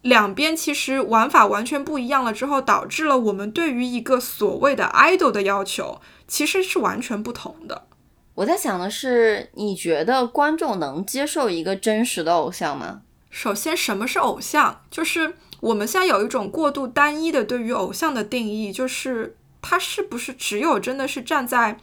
[0.00, 7.86] 两边其实玩法完全不一样了之后，导致了我们对于一个所谓的 idol 的要求其实是完全不同的。
[8.36, 13.02] 我在想的是，你觉得观众能接受一个真实的偶像吗？
[13.28, 14.80] 首先，什么是偶像？
[14.90, 15.36] 就是。
[15.60, 21.78] 我们现在有一种过度单一的对于偶像的定义，就是他是不是只有真的是站在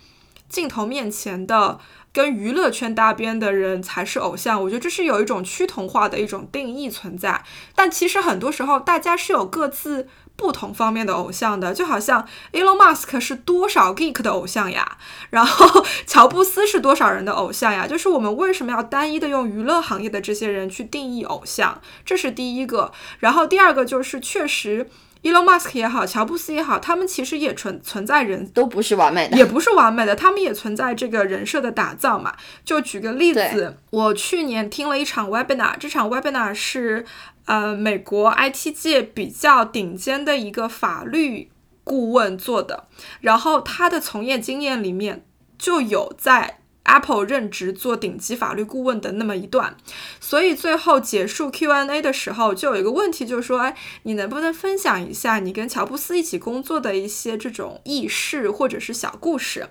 [0.49, 1.79] 镜头面前的
[2.11, 4.61] 跟娱乐圈搭边的人才是偶像？
[4.61, 7.43] 我觉得这是有一种趋同化的一种定义存在，
[7.75, 10.07] 但其实很多时候大家是有各自。
[10.37, 14.97] 不同方面的偶像的，就好像 Elon Musk 是多少 geek 的偶像呀，
[15.31, 17.87] 然后乔布斯是多少人的偶像呀？
[17.87, 21.81] 就是我们为什么要单一的用娱乐行业的这些人去定义偶像？
[22.05, 22.93] 这是第一个。
[23.19, 24.87] 然后第二个就是确实
[25.23, 32.35] ，Elon Musk 也好，乔布斯也好，他们其实也存存在人都不是完美的，也不是完美的，他们也存在这个人设的打造嘛。
[32.63, 37.03] 就举个例子，我去年听了一场 webinar，这场 webinar 是。
[37.47, 41.49] 呃，美国 IT 界比较顶尖的一个法律
[41.85, 42.87] 顾问做的，
[43.21, 45.25] 然后他的从业经验里面
[45.57, 49.77] 就有在 Apple 任职做顶级法律顾问的那么一段，
[50.19, 59.69] 所以最后结束 Q&A 的时候，就有一个问题，就是说，哎，你能不能分享一下你跟乔布斯一起工作的一些这种轶事或者是小故事？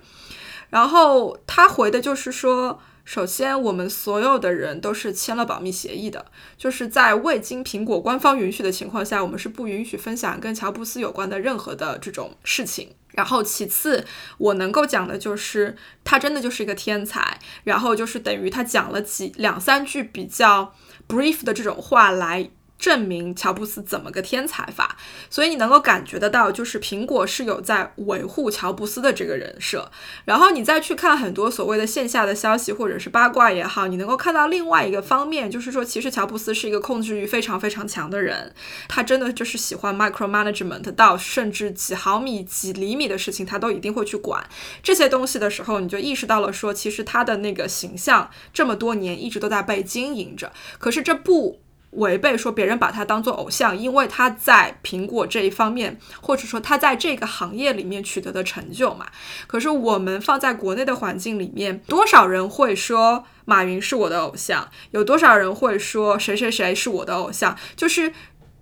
[0.71, 2.81] 然后他回的就是说。
[3.07, 6.25] 首先，我们所有的人都是签了保密协议的，
[6.57, 12.89] 就是在未经苹果官方允许的情况下，我们是不允许分享跟乔布斯有关的任何的这种事情。
[13.11, 14.05] 然后，其次，
[14.37, 20.75] 我能够讲的就是他真的就是一个天才，然后就是等于他讲了几两三句比较
[21.07, 22.49] brief 的这种话来。
[22.77, 24.97] 证明乔布斯怎么个天才法，
[25.29, 29.91] 所以你能够感觉得到，就是苹果是有在维护乔布斯的这个人设。
[30.25, 38.53] 然后你再去看很多所谓的线下的消息或者是八卦也好，你能够看到另外一个方面，就是说其实乔布斯是一个控制欲非常非常强的人，
[38.87, 44.47] 他真的就是喜欢 micro management，到甚至几毫米、几厘米的事情他都一定会去管
[44.83, 50.51] 这些东西的时候，你就意识到了说，其实他的那个形象这么多年一直都在被经营着。
[50.77, 51.59] 可是这不。
[51.97, 59.07] 违背说别人把他当做偶像，因为他在苹果这一方面，或者说他在这个行业里面取得的成就嘛。
[59.47, 64.69] 可是我们放在国内的环境里面，多少人会说马云是我的偶像？
[64.91, 67.57] 有多少人会说谁谁谁是我的偶像？
[67.75, 68.13] 就是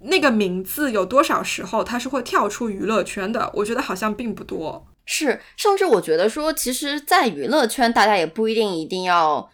[0.02, 3.52] 那个名字有多少时候他是会跳出娱乐圈的？
[3.56, 4.88] 我觉得好像并不多。
[5.06, 9.50] 是，甚至我觉得说，其实，在娱乐圈，大家也不一定一定要。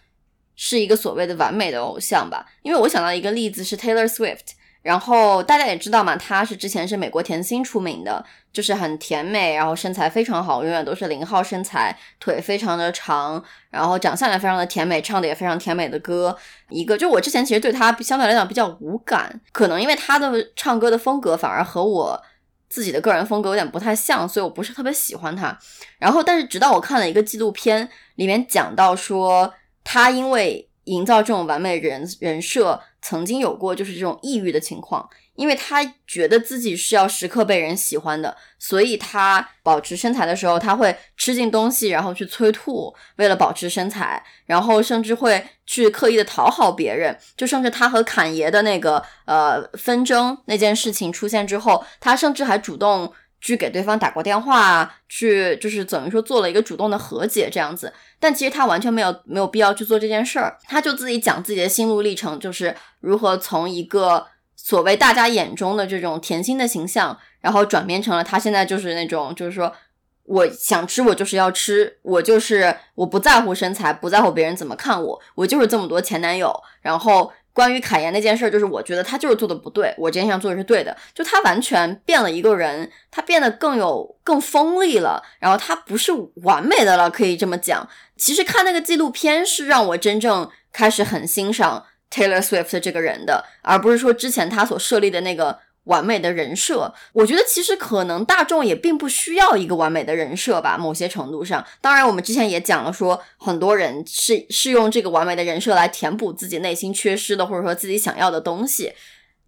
[0.63, 4.51] 是一个所谓的完美的偶像吧，因为我想到一个例子是 Taylor Swift，
[4.83, 16.37] 然后大家也知道嘛，她是之前是美国甜心出名的，就是很甜美，然后身材非常好，永远都是零号身材，腿非常的长，然后长相也非常的甜美，唱的也非常甜美的歌。
[16.69, 22.21] 一个就我之前其实对她相对来讲比较无感，可能因为她的唱歌的风格反而和我
[22.69, 25.57] 自己的个人风格有点不太像，所以我不是特别喜欢她。
[25.97, 29.51] 然后但是直到我看了一个纪录片，里面讲到说。
[29.83, 53.13] 他因为营造这种完美人人设，曾经有过就是这种抑郁的情况，因为他觉得自己是要时刻被人喜欢的，所以他保持身材的时候，他会吃进东西，然后去催吐，为了保持身材，然后甚至会去刻意的讨好别人，就甚至他和侃爷的那个呃纷争那件事情出现之后，他甚至还主动。
[53.41, 69.73] 去给对方打过电话，去就是等于说做了一个主动的和解这样子，但其实他完全没有没有必要去做这件事儿，他就自己讲自己的心路历程，就是如何从一个所谓大家眼中的这种甜心的形象，然后转变成了他现在就是那种就是说
[70.25, 77.33] 我想吃我就是要吃，我就是我不在乎身材，不在乎别人怎么看我，我就是这么多前男友，然后。
[77.53, 80.95] 关于卡宴那件事，就是我觉得他就是做的不对，我今天想做的是对的。
[81.13, 86.11] 就他完全变了一个人，他变得更有更锋利了，然后他不是
[86.43, 87.87] 完美的了，可以这么讲。
[88.17, 95.59] 其实看那个纪录片是让我真正开始很欣赏 Taylor Swift 这个人的，而不是说之前他所设立的那个。
[95.85, 100.77] 完美的人设，我觉得其实可能大众也并不需要一个完美的人设吧。
[100.77, 108.93] 某些程度上，当然我们之前也讲了，说很多人是是用这个完美的人设来填补自己内心缺失的，或者说自己想要的东西。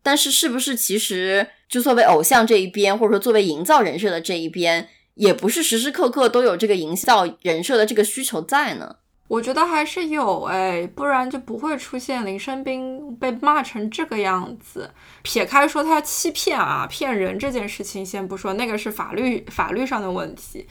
[0.02, 8.98] 但是，是不是其实就作为偶像这一边，或者说作为营造人设的这一边，也不是时时刻刻都有这个营造人设的这个需求在呢？
[9.30, 14.94] 我觉得还是有哎，不然就不会出现林生斌被骂成这个样子。
[15.24, 20.68] 撇开说他欺骗啊、骗人这件事情先不说，那个是法律法律上的问题。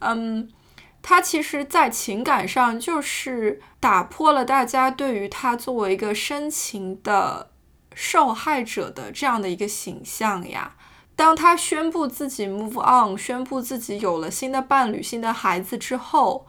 [0.00, 0.46] 嗯，
[1.00, 7.52] 他其实在情感上就是打破了大家对于他作为一个深情的
[7.94, 10.74] 受害者的这样的一个形象呀。
[11.14, 16.46] 当他宣布自己 move on，宣布自己有了新的伴侣、新的孩子之后。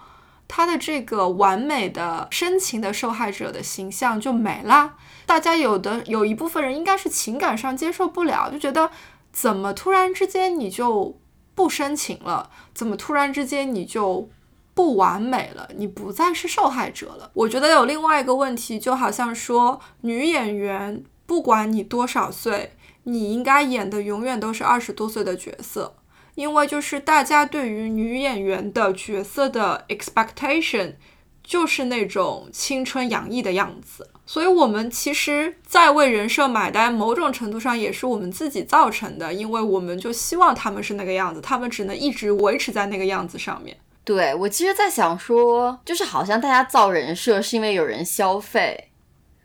[0.48, 8.92] 他的这个完美的深情的受害者的形象就没了，大家有的有一部分人应该是情感上接受不了，就觉得
[9.32, 11.18] 怎么突然之间你就
[11.56, 14.30] 不深情了，怎么突然之间你就
[14.76, 17.32] 不完美了，你不再是受害者了。
[17.34, 25.96] 我觉得有另外一个问题，就好像说女演员不管你多少岁，你应该演的永远都是二十多岁的角色。
[26.36, 30.96] 因为就是大家对于女演员的角色的 expectation
[31.44, 43.76] 就是那种青春洋溢的样子，所以我们其实，在为人设买单，某种程度上也是我们自己造成的，因为我们就希望他们是那个样子，他们只能一直维持在那个样子上面。
[44.06, 48.90] 对我其实，在想说，就是好像大家造人设是因为有人消费，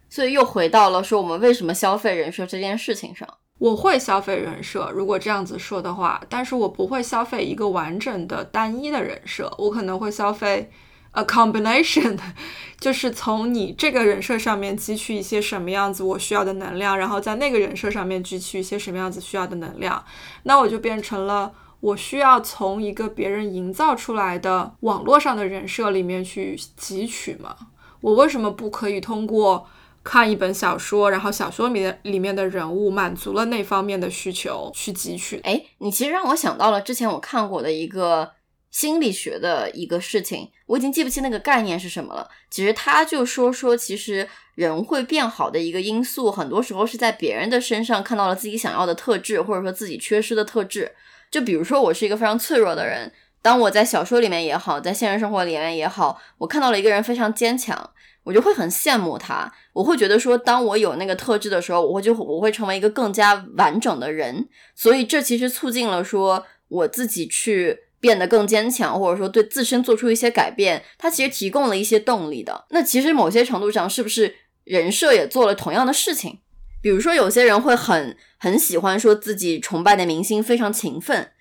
[0.09, 3.29] 所以又回到了说我们为什么消费人设这件事情上。
[3.59, 10.71] 我会消费人设，如果这样子说的话，但是我不会消费一个完整的单一的人设，我可能会消费
[11.11, 12.17] a combination，
[12.79, 20.05] 就是从你这个人设上面汲取一些什么样子我需要的能量，然后在那个人设上面汲取一些什么样子需要的能量，
[20.45, 27.57] 那我就变成了我需要从一个别人营造出来的网络上的人设里面去汲取嘛？
[28.03, 29.67] 我为什么不可以通过？
[30.03, 35.39] 看一本小说，然后小说里面里面的人物满足了那方面的需求，去汲取。
[35.45, 38.33] 哎，你其实让我想到了之前我看过的一个
[38.71, 42.29] 心理学的一个事情，我已经记不清那个概念是什么了。
[42.51, 50.93] 其实他就说说，其实人会变好的一个因素，很多时候是在别人的身上看到了自己想要的特质，或者说自己缺失的特质。
[51.31, 57.91] 就比如说，我是一个非常脆弱的人，当我在小说里面也好，在现实生活里面也好，我看到了一个人非常坚强，
[58.29, 59.51] 我就会很羡慕他。
[59.73, 64.49] 我会觉得说，当我有那个特质的时候，我会就我会成为一个更加完整的人。
[64.75, 67.81] 所以这其实促进了说我自己去。
[68.01, 72.67] 变得更坚强，或者说对自身做出一些改变，它其实提供了一些动力的。
[72.71, 76.39] 那其实某些程度上，是不是人设也做了同样的事情？
[76.81, 81.33] 比如说，有些人会很很喜欢说自己崇拜的明星非常勤奋，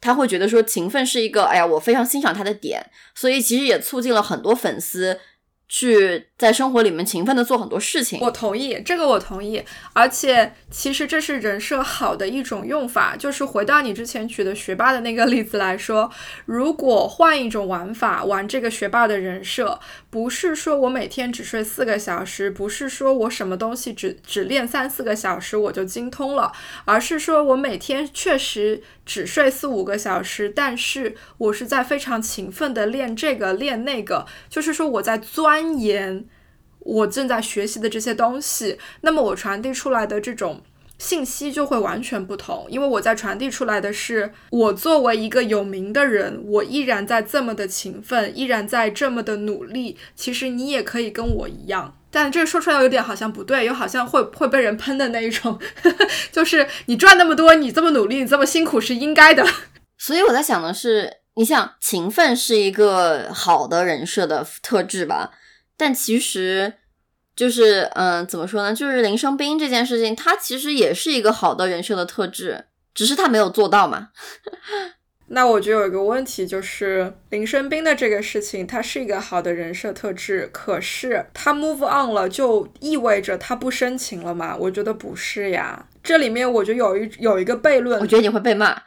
[0.00, 5.20] 他会觉得说勤奋是一个，哎呀，我非常欣赏他的点，所以其实也促进了很多粉丝。
[5.68, 9.60] 去在生活里面勤奋的做很多事情，我同意这个，我同意。
[9.92, 16.08] 而且其实这是人设好的一种用法，就是回到你之前举的学霸的那个例子来说，
[16.44, 26.52] 如果换一种玩法玩这个学霸的人设，不是说我每天只睡四个小时，不是说我什么东西只只练三四个小时我就精通了，
[26.84, 35.55] 而是说我每天确实只睡四五个小时，但是我是在非常勤奋的练这个练那个，就是说我在钻。
[35.56, 36.26] 钻研
[36.80, 40.60] 我正在学习的这些东西，那么我传递出来的这种
[40.98, 49.96] 信息就会完全不同，因为我在传递出来的是我作为一个有名的人，我依然在这么的勤奋，依然在这么的努力。
[50.14, 55.58] 其实你也可以跟我一样，但这说出来有点好像不对，又好像会会被人喷的那一种，
[56.30, 59.42] 就是你赚那么多，你这么努力，你这么辛苦是应该的。
[59.96, 65.30] 所以我在想的是，你想勤奋是一个好的人设的特质吧？
[65.76, 66.74] 但其实，
[67.34, 68.74] 就是，嗯，怎么说呢？
[68.74, 72.64] 就是林生斌这件事情，他其实也是一个好的人设的特质，
[72.94, 74.08] 只是他没有做到嘛。
[75.28, 84.56] 那我觉得有一个问题，就是林生斌的这个事情，他是一个好的人设特质，可是他 move on 了，就意味着他不深情了吗？
[84.56, 85.88] 我觉得不是呀。
[86.00, 88.80] 这里面我觉得有一有一个悖论，我觉得你会被骂。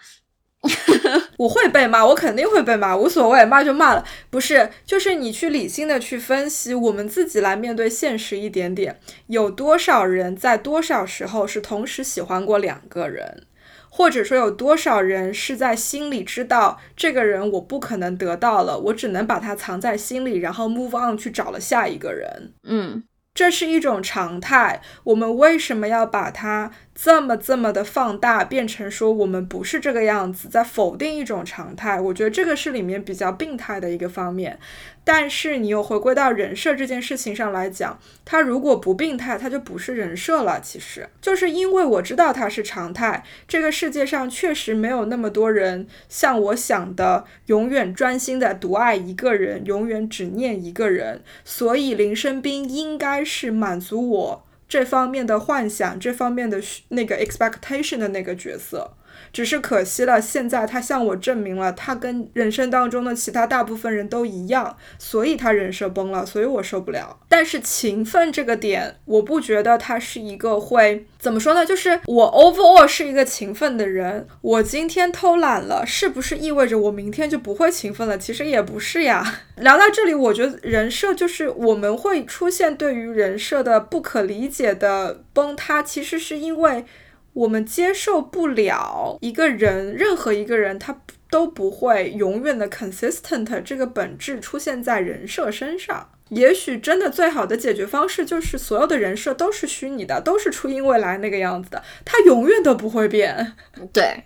[1.37, 4.03] 我会被骂，我肯定会被骂，无所谓，骂就骂了。
[4.29, 8.99] 不是，就是你去理性的去分析，我们自己来面对现实一点点。
[9.27, 13.43] 有多少人在多少时候是同时喜欢过两个人，
[13.89, 22.53] 或者说有多少人是在心里知道这个人我不可能得到了，我只能把他藏在心里，然后 move on 去找了下一个人。
[22.63, 23.03] 嗯，
[23.39, 24.81] 这是一种常态。
[25.05, 26.71] 我们为什么要把它？
[26.93, 31.97] 这么这么的放大，变成说我们不是这个样子，在否定一种常态。
[32.01, 34.59] 我觉得这个是里面比较病态的一个方面。
[35.03, 40.59] 但是你又回归到人设这件事情上来讲，他如果不病态，他就不是人设了。
[40.61, 51.23] 其实就是因为我知道他是常态，这个世界上确实没有那么多人像我想的，永远专心的独爱一个人，永远只念一个人。
[51.43, 54.45] 所以林生斌应该是满足我。
[54.67, 58.93] 这方面的幻想，这方面的那个 expectation 的那个角色。
[59.31, 67.19] 只是可惜了，现在他向我证明了，他跟人生当中的其他大部分人都一样，所以他人设崩了，所以我受不了。
[67.27, 71.65] 但是勤奋这个点，我不觉得他是一个会怎么说呢？
[71.65, 78.17] 就是我 overall 是一个勤奋的人，我今天偷懒了，是不是意味着我明天就不会勤奋了？
[78.17, 79.41] 其实也不是呀。
[79.57, 86.85] 聊到这里，我觉得人设就是我们会出现对于人设的不可理解的崩塌，其实是因为。
[87.33, 96.09] 我们接受不了一个人，任何一个人，他都不会永远的 consistent 这个本质出现在人设身上。
[96.29, 103.53] 也许真的最好的解决方式就是所有的人设都是虚拟的，都是初音未来那个样子的，他永远都不会变。
[103.93, 104.23] 对，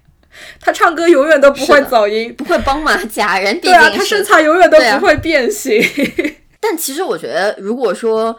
[0.60, 2.98] 他唱歌永远都不会走音，不会崩嘛？
[3.06, 5.82] 假人，对啊，他身材永远都不会变形。
[6.60, 8.38] 但其实我觉得，如果说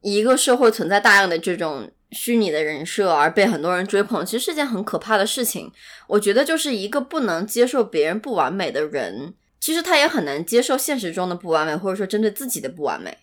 [0.00, 1.88] 一个社会存在大量的这种。
[2.14, 5.70] 虚拟的人设而被很多人追捧，其实是件很可怕的事情。
[6.06, 13.18] 我觉得，就是一个不能接受别人不完美的人，其实他也很难接受现实中的不完美，或者说针对自己的不完美。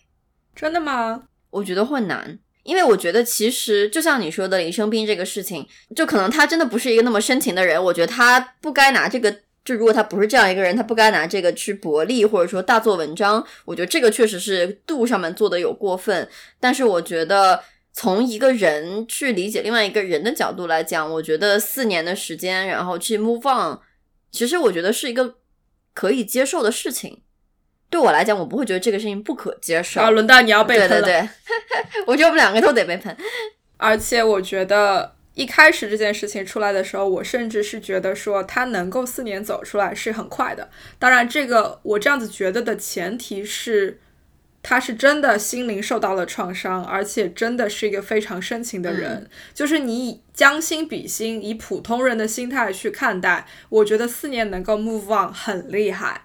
[0.54, 1.22] 真的吗？
[1.50, 5.66] 我觉得会难，因为我觉得其实就像你说的林生斌这个事情，
[5.96, 7.82] 就可能他真的不是一个那么深情的人。
[7.82, 9.34] 我觉得他不该拿这个，
[9.64, 13.44] 就如果他不是这样一个人，他不该拿这个去博利，或者说大做文章。
[13.64, 16.28] 我觉得这个确实是度上面做的有过分，
[16.60, 17.62] 但是我觉得。
[17.92, 23.78] 从一个人去理解另外一个人的角度来讲，我觉得四年的时间，然后去 move on，
[24.30, 25.36] 其实我觉得是一个
[25.92, 27.20] 可以接受的事情。
[27.90, 30.00] 对我来讲，我不会觉得这个事情不可接受。
[30.00, 31.02] 啊，轮到你要被喷了。
[31.02, 31.28] 对对对，
[32.08, 33.14] 我觉得我们两个都得被喷。
[33.76, 40.70] 而且我觉得一开始这件事情出来的时候，我甚至是觉得说他能够四年走出来是很快的。
[40.98, 44.00] 当然，这个我这样子觉得的前提是，
[44.62, 49.28] 他是真的心灵受到了创伤，而且真的是一个非常深情的人。
[49.52, 56.22] 就是你以将心比心，以普通人的心态去看待，我觉得四年能够 move on 很厉害。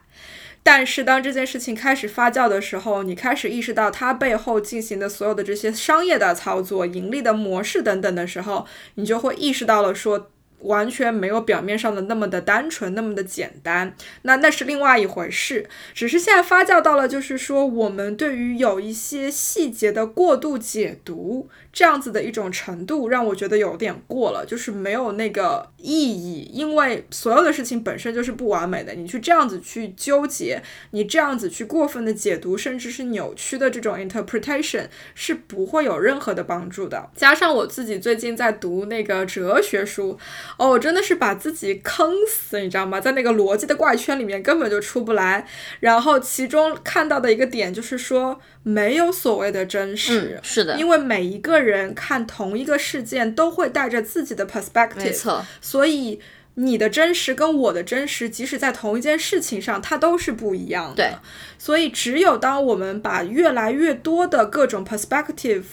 [0.62, 10.30] 但是当这件事情开始发酵的时候，你开始意识到它背后进行的所有的这些商业的操作、盈利的模式等等的时候，你就会意识到了说。
[10.68, 15.68] 完全没有表面上的那么的单纯，那么的简单，那那是另外一回事。
[15.94, 26.50] 只是现在发酵到了，就是说我们对于有一些细节的过度解读，这样子的一种程度，让我觉得有点过了，就是没有那个意义。
[26.54, 30.62] 因为所有的事情本身就是不完美的，你去这样子去纠结，
[30.92, 37.10] 你这样子去过分的解读，甚至是扭曲的这种 interpretation，是不会有任何的帮助的。
[37.16, 40.18] 加上我自己最近在读那个哲学书。
[40.58, 43.00] 哦，我真的是把自己坑死，你知道吗？
[43.00, 45.48] 在那个逻辑的怪圈里面根本就出不来。
[45.80, 55.46] 然后其中看到的一个点就是说，没有所谓的真实，是的，因为每一个人看同一个事件都会带着自己的 perspective，没错。
[55.62, 56.20] 所以
[56.56, 60.96] 你的真实跟我的真实，即使在同一件事情上，它都是不一样的。
[60.96, 61.12] 对，
[61.60, 65.64] 所以只有当我们把越来越多的各种 perspective。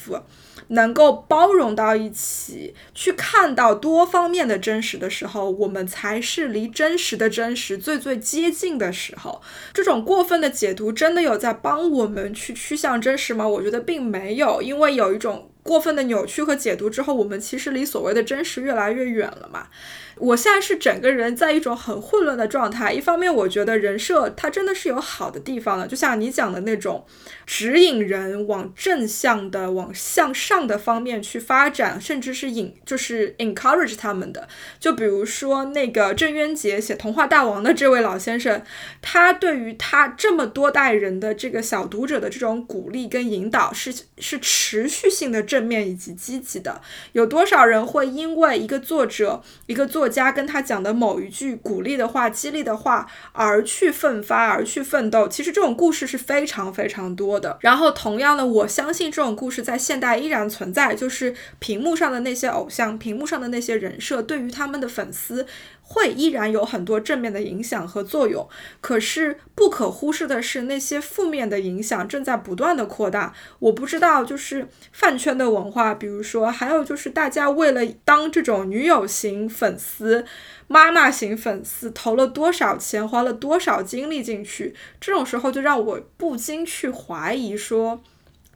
[0.68, 9.40] 能够包容到一起，去看到多方面的真实的时候，我们才是离真实的真实最最接近的时候。
[9.72, 13.46] 这种过分的解读真的有在帮我们去趋向真实吗？
[13.46, 19.68] 我觉得并没有，因为有一种过分的扭曲和解读之后，我们其实离所谓的真实越来越远了嘛。
[20.16, 22.92] 我现在是整个人在一种很混乱的状态。
[22.92, 27.04] 一方面，我觉得人设它真的是有好的地方的，就像你讲的那种
[27.46, 34.48] 指引人往正向的、往向上的方面去发展，甚至是引就是 encourage 他们的。
[34.78, 38.62] 就比如说那个郑渊洁写《童话大王》的这位老先生，
[39.02, 46.80] 他对于他这么多代人的这个小读者的这种鼓励跟引导，是是持续性的正面以及积极的。
[47.12, 57.56] 有多少人会因为一个作者一个作作家跟他讲的某一句鼓励的话、激励的话，而去奋发、而去奋斗，其实这种故事是非常非常多的。
[57.62, 65.46] 然后，同样的，我相信这种故事在现代依然存在，就是屏幕上的那些偶像、屏幕上的那些人设，对于他们的粉丝。
[65.86, 68.48] 会依然有很多正面的影响和作用，
[68.80, 73.34] 可是不可忽视的是，那些负面的影响正在不断的扩大。
[73.58, 80.24] 我不知道，就是饭圈的文化，比如说，还有就是大家为了当这种女友型粉丝、
[80.66, 84.74] 妈妈型粉丝，投了多少钱，花了多少精力进去。
[84.98, 88.02] 这种时候，就让我不禁去怀疑，说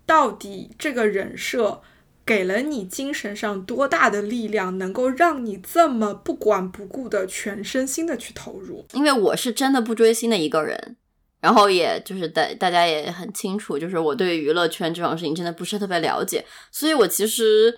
[0.07, 1.83] 到底这个人设。
[2.29, 8.85] 给了你精神上多大的力量，能够让你这么不管不顾的全身心的去投入？
[8.93, 10.97] 因为我是真的不追星的一个人，
[11.41, 17.74] 然后也就是大大家也很清楚，就是我对娱乐圈这种事情真的不是特别了解，所以我其实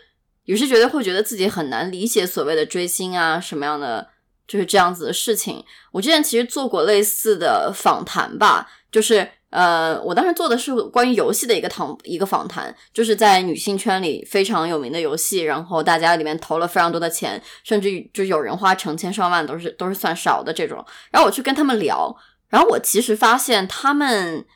[0.46, 4.09] 有时觉得会觉得自己很难理解所谓的追星啊什么样的
[4.48, 5.64] 就是这样子的事情。
[5.92, 9.28] 我之前其实做过类似的访谈吧，就是。
[9.51, 20.84] 呃，我当时做的是关于游戏的一个访一个访谈，就是在女性圈里非常有名的游戏，然后大家里面投了非常多的钱，甚至就有人花成千上万都是都是算少的这种。
[21.11, 22.16] 然后我去跟他们聊，
[22.48, 24.46] 然后我其实发现他们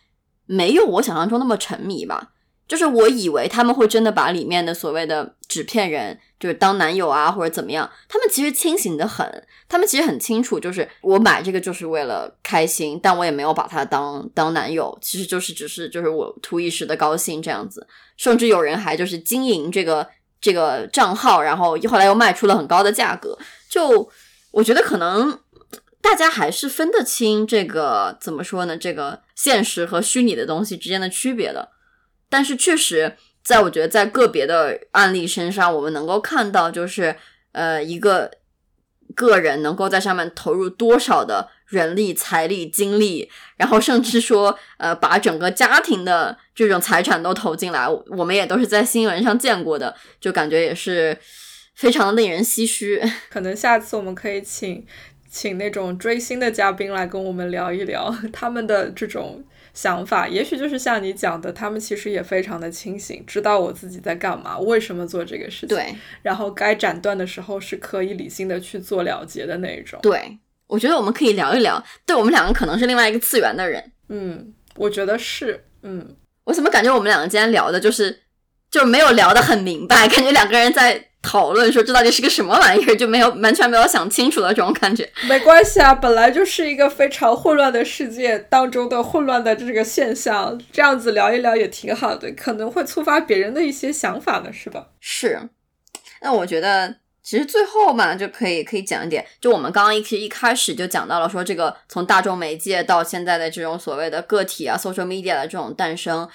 [0.47, 2.31] 没有我想象中那么沉迷吧。
[2.67, 9.27] 就是我以为他们会真的把里面的所谓的纸片人，就是当男友啊或者怎么样，他们其实清醒的很，
[9.67, 17.87] 他们其实很清楚，就是我买这个就是为了开心，但我也没有把它当当男友，其实就是只是就是我图一时的高兴这样子，
[18.19, 20.07] 甚至有人还就是经营这个
[20.39, 23.39] 这个账号，然后后来又卖出了很高的价格，
[23.71, 24.07] 就
[24.51, 25.41] 我觉得可能
[26.03, 31.71] 大家还是分得清这个怎么说呢，这个现实和虚拟的东西之间的区别的。
[32.29, 37.15] 但是确实，在我觉得，在个别的案例身上，我们能够看到，就是
[37.53, 38.31] 呃，一个
[39.15, 51.15] 个人能够在上面投入多少的人力、财力、精力，然后甚至说，呃，把整个家庭的这种财产都投进来，我们也都是在新闻上见过的，就感觉也是
[51.75, 53.03] 非常令人唏嘘。
[53.29, 54.87] 可能下次我们可以请
[55.31, 59.45] 请那种追星的嘉宾来跟我们聊一聊他们的这种。
[59.75, 65.69] 想法也许就是像你讲的，他们其实也非常的清醒，知道我自己在干嘛，为什么做这个事情。
[65.69, 69.99] 对，然后该斩断的时候是可以理性的去做了结的那一种。
[70.01, 73.93] 对，我觉得我们可以聊一聊，对我们两个可能是另外一个次元的人。
[74.09, 75.65] 嗯，我觉得是。
[75.83, 78.21] 嗯，我怎么感觉我们两个今天聊的就是，
[78.71, 85.09] 就没有聊得很明白，感觉两个人在讨论说这到底是个什么玩意儿，就没有完全没有想清楚的这种感觉。
[85.27, 94.89] 没关系啊，本来就是一个非常混乱的世界当中的混乱的这个现象，这样子聊一聊也挺好的，可能会触发别人的一些想法呢，是吧？
[95.01, 95.49] 是。
[96.21, 106.29] 那我觉得其实最后嘛，就可以可以讲一点，就我们刚刚一一开始就讲到了，说这个从大众媒介到现在的这种所谓的个体啊，social media 的这种诞生。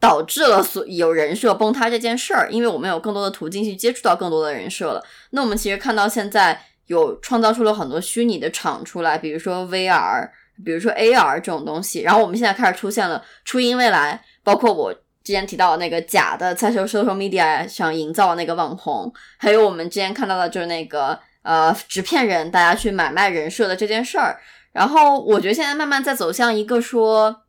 [0.00, 5.04] 导致了所有人设崩塌这件事儿，因为我们有更多的途径去接触到更多的人设了。
[5.30, 10.30] 那我们其实看到现在有创造出了很多虚拟的场出来，比如说 VR，
[10.64, 12.00] 比如说 AR 这种东西。
[12.00, 14.90] 然后我们现在开始出现了初音未来，包括我
[15.22, 24.40] 之前提到的那个假的在 social media 上营造那个网红，还有我们之前看到的就是那个呃纸片人，大家去买卖人设的这件事儿。
[24.72, 27.42] 然后我觉得现在慢慢在走向一个说。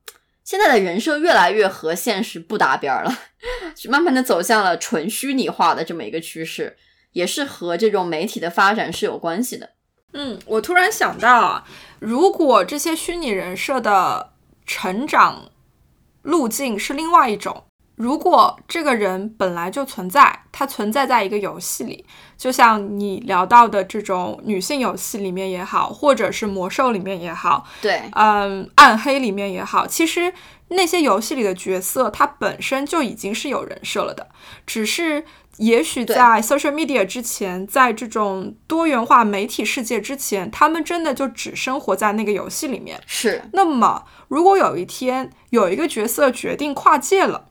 [0.44, 3.18] 现在的人设越来越和现实不搭边了，
[3.90, 6.78] 慢慢的走向了纯虚拟化的这么一个趋势，
[7.12, 9.70] 也是和这种媒体的发展是有关系的。
[10.14, 11.68] 嗯，我突然想到啊，
[12.00, 14.34] 如果这些虚拟人设的
[14.66, 15.52] 成长
[16.22, 17.64] 路径是另外一种。
[18.02, 22.04] 如果这个人本来就存在，他存在在一个游戏里，
[22.36, 30.34] 就像你聊到的这种女性游戏里面也好，或者是魔兽里面也好，对，嗯，暗黑里面也好，其实
[30.70, 34.30] 那些游戏里的角色，它本身就已经是有人设了的，
[34.66, 35.24] 只是
[35.58, 43.00] 也许在 social media 之前，在这种多元化媒体世界之前，他们真的就只生活在那个游戏里面。
[43.06, 43.44] 是。
[43.54, 47.50] 那么，如果有一天有一个角色决定跨界了，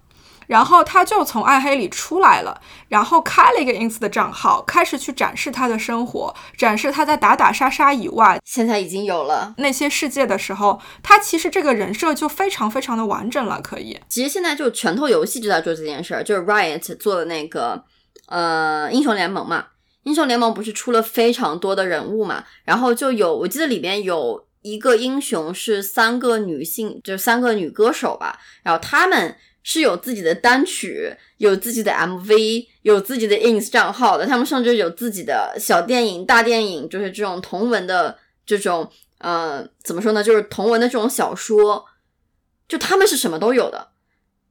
[0.51, 13.61] 然后他就从暗黑里出来了，然后开了一个 ins 的账号，开始去展示他的生活，展示他在打打杀杀以外，现在已经有了那些世界的时候，他其实这个人设就非常非常的完整了。
[13.63, 17.85] 可以，其实现在就拳头游戏就在做这件事儿，就是 Riot 做的那个
[18.27, 19.67] 呃英雄联盟嘛，
[20.03, 29.37] 英雄联盟不是出了非常多的人物嘛，然后就有我记得里边有一个英雄是三个女性，就三个女歌手吧，然后她们。
[29.73, 34.27] 是有自己的单曲，有自己的 MV，有自己的 ins 账号的。
[34.27, 40.25] 他们甚至有自己的小电影、大电影，就是这种同文的这种，呃，怎么说呢？
[40.25, 41.85] 就是同文的这种小说，
[42.67, 43.91] 就他们是什么都有的。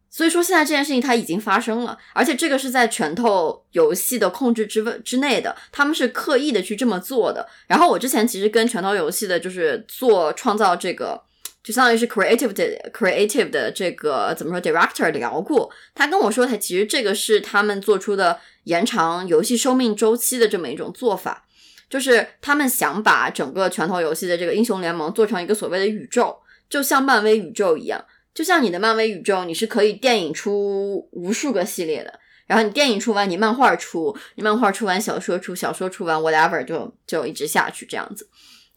[0.10, 7.46] 所以说，现在这件事情它已经发生了，而且这个是在拳头游戏的控制之之内的，他们是刻意的去这么做的。
[7.68, 11.22] 然后我之前其实跟拳头游戏的，就是做创造这个。
[11.70, 21.46] 就相当于是 creative 的 creative 的这个怎么说 director 聊过，他跟我说，他其实这个是他们做出的延长游戏生命周期的这么一种做法，
[21.88, 26.36] 就是他们想把整个拳头游戏的这个英雄联盟做成一个所谓的宇宙，
[26.68, 28.04] 就像漫威宇宙一样，
[28.34, 38.28] 就像你的漫威宇宙，你是可以电影出无数个系列的，然后你电影出完，你漫画出，你漫画出完，小说出，小说出完，whatever 就就一直下去这样子，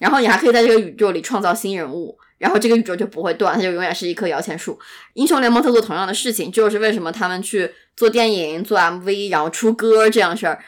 [0.03, 2.19] 然后你还可以在这个宇宙里创造新人物。
[2.39, 4.77] 然后这个宇宙就不会断，它就永远是一棵摇钱树。
[5.15, 10.59] 英雄联盟在做同样的事情，就是为什么他们去做电影、做 MV，然后出歌这样事儿。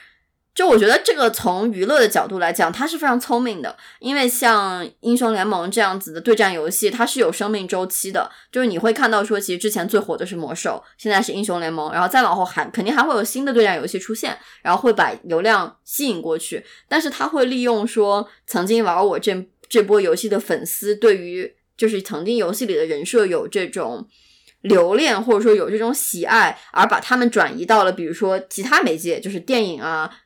[0.55, 8.31] 就我觉得这个从娱乐的角度来讲，它是非常聪明的，因为像英雄联盟这样子的对战游戏，它是有生命周期的。
[8.53, 16.65] 就是你会看到说，其实之前最火的是魔兽，现在是英雄联盟，然后再往后还肯定还会有新的对战游戏出现，然后会把流量吸引过去。
[16.89, 24.07] 但是他会利用说曾经玩我这这波游戏的粉丝对于就是曾经游戏里的人设有这种
[24.61, 30.19] 留恋，或者说有这种喜爱，而把他们转移到了比如说其他媒介，就是电影啊。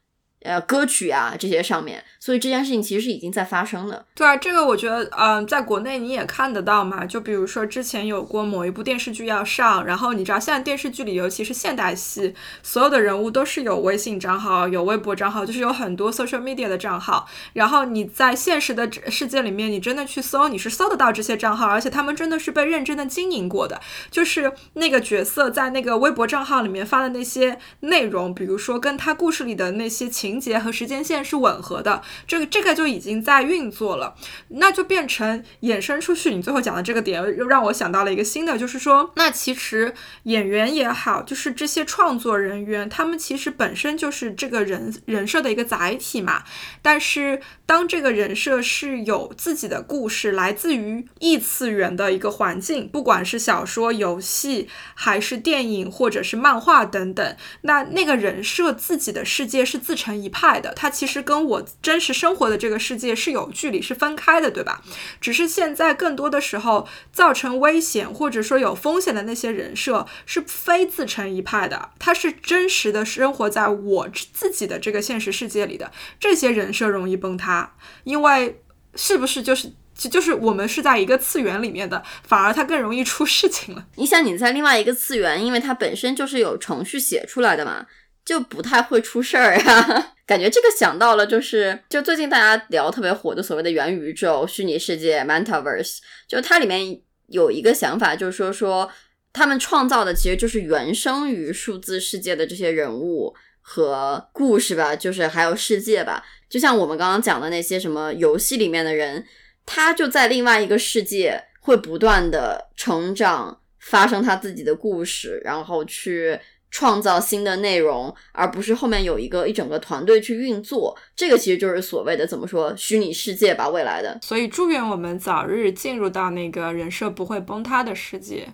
[0.43, 4.05] 呃，歌曲啊这些上面，所以这件事情其实是已经在发生的。
[4.15, 7.07] 对啊，这个我觉得，嗯，在国内你也看得到嘛。
[7.07, 17.27] 就比如说之前有过某一部电视剧要上，然后你知道现在电视剧里，尤其是现代戏，所有的人物都是有微信账号、有微博账号，就是有很多 social media 的账号。
[17.55, 23.81] 然后你在现实的世界里面，你真的去搜，你是搜得到这些账号，而且他们真的是被认真的经营过的。
[24.11, 30.07] 就是那个角色在那个微博账号里面发的那些内容，比如说跟他故事里的那些。
[30.19, 34.15] 情节和时间线是吻合的，这个这个就已经在运作了，
[34.49, 36.35] 那就变成衍生出去。
[36.35, 39.95] 你最后讲的这个点又让我想到了一个新的，就是说，那其实
[40.25, 46.43] 演员也好，就是这些创作人员，他们其实本身就是这个人人设的一个载体嘛。
[46.83, 60.19] 但是当这个人设是有自己的故事，来自于异次元的一个环境，不管是小说、游戏，还是电影，或者是漫画等等，那那个人设自己的世界是自成。
[60.19, 64.81] 一派的，它其实跟我真真实生活的这个世界是有距离、是分开的，对吧？
[65.21, 75.91] 只是现在更多的时候，造成危险或者说有风险的那些人设是非自成一派的，他是真实的生活在我自己的这个现实世界里的，
[76.21, 77.75] 这些人设容易崩塌，
[78.05, 78.63] 因为
[78.95, 79.73] 是不是就是？
[79.99, 83.85] 就就是我们是在一个次元里面的，反而它更容易出事情了。
[83.97, 87.85] 你想你在另外一个次元，因为它本身就是有程序写出来的嘛，
[88.29, 90.13] 就不太会出事儿呀。
[90.29, 98.91] 感觉这个想到了，就是就最近大家聊特别火的所谓的元宇宙、虚拟世界 （Metaverse），就它里面有一个想法，就是说说
[99.33, 106.23] 他们创造的其实就是原生于数字世界的这些人物和故事吧，就是还有世界吧。
[106.51, 109.25] 就像我们刚刚讲的那些什么游戏里面的人。
[109.71, 116.41] 他就在另外一个世界，会不断的成长，发生他自己的故事，然后去
[116.71, 120.97] 创造新的内容，而不是后面有一个一整个团队去运作。
[121.17, 124.19] 这个其实就是所谓的怎么说虚拟世界吧，未来的。
[124.23, 128.49] 所以祝愿我们早日进入到那个人设不会崩塌的世界，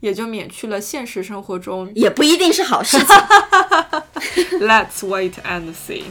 [0.00, 3.06] 也就免去了现实生活中也不一定是好事情。
[4.60, 6.04] Let's wait and see.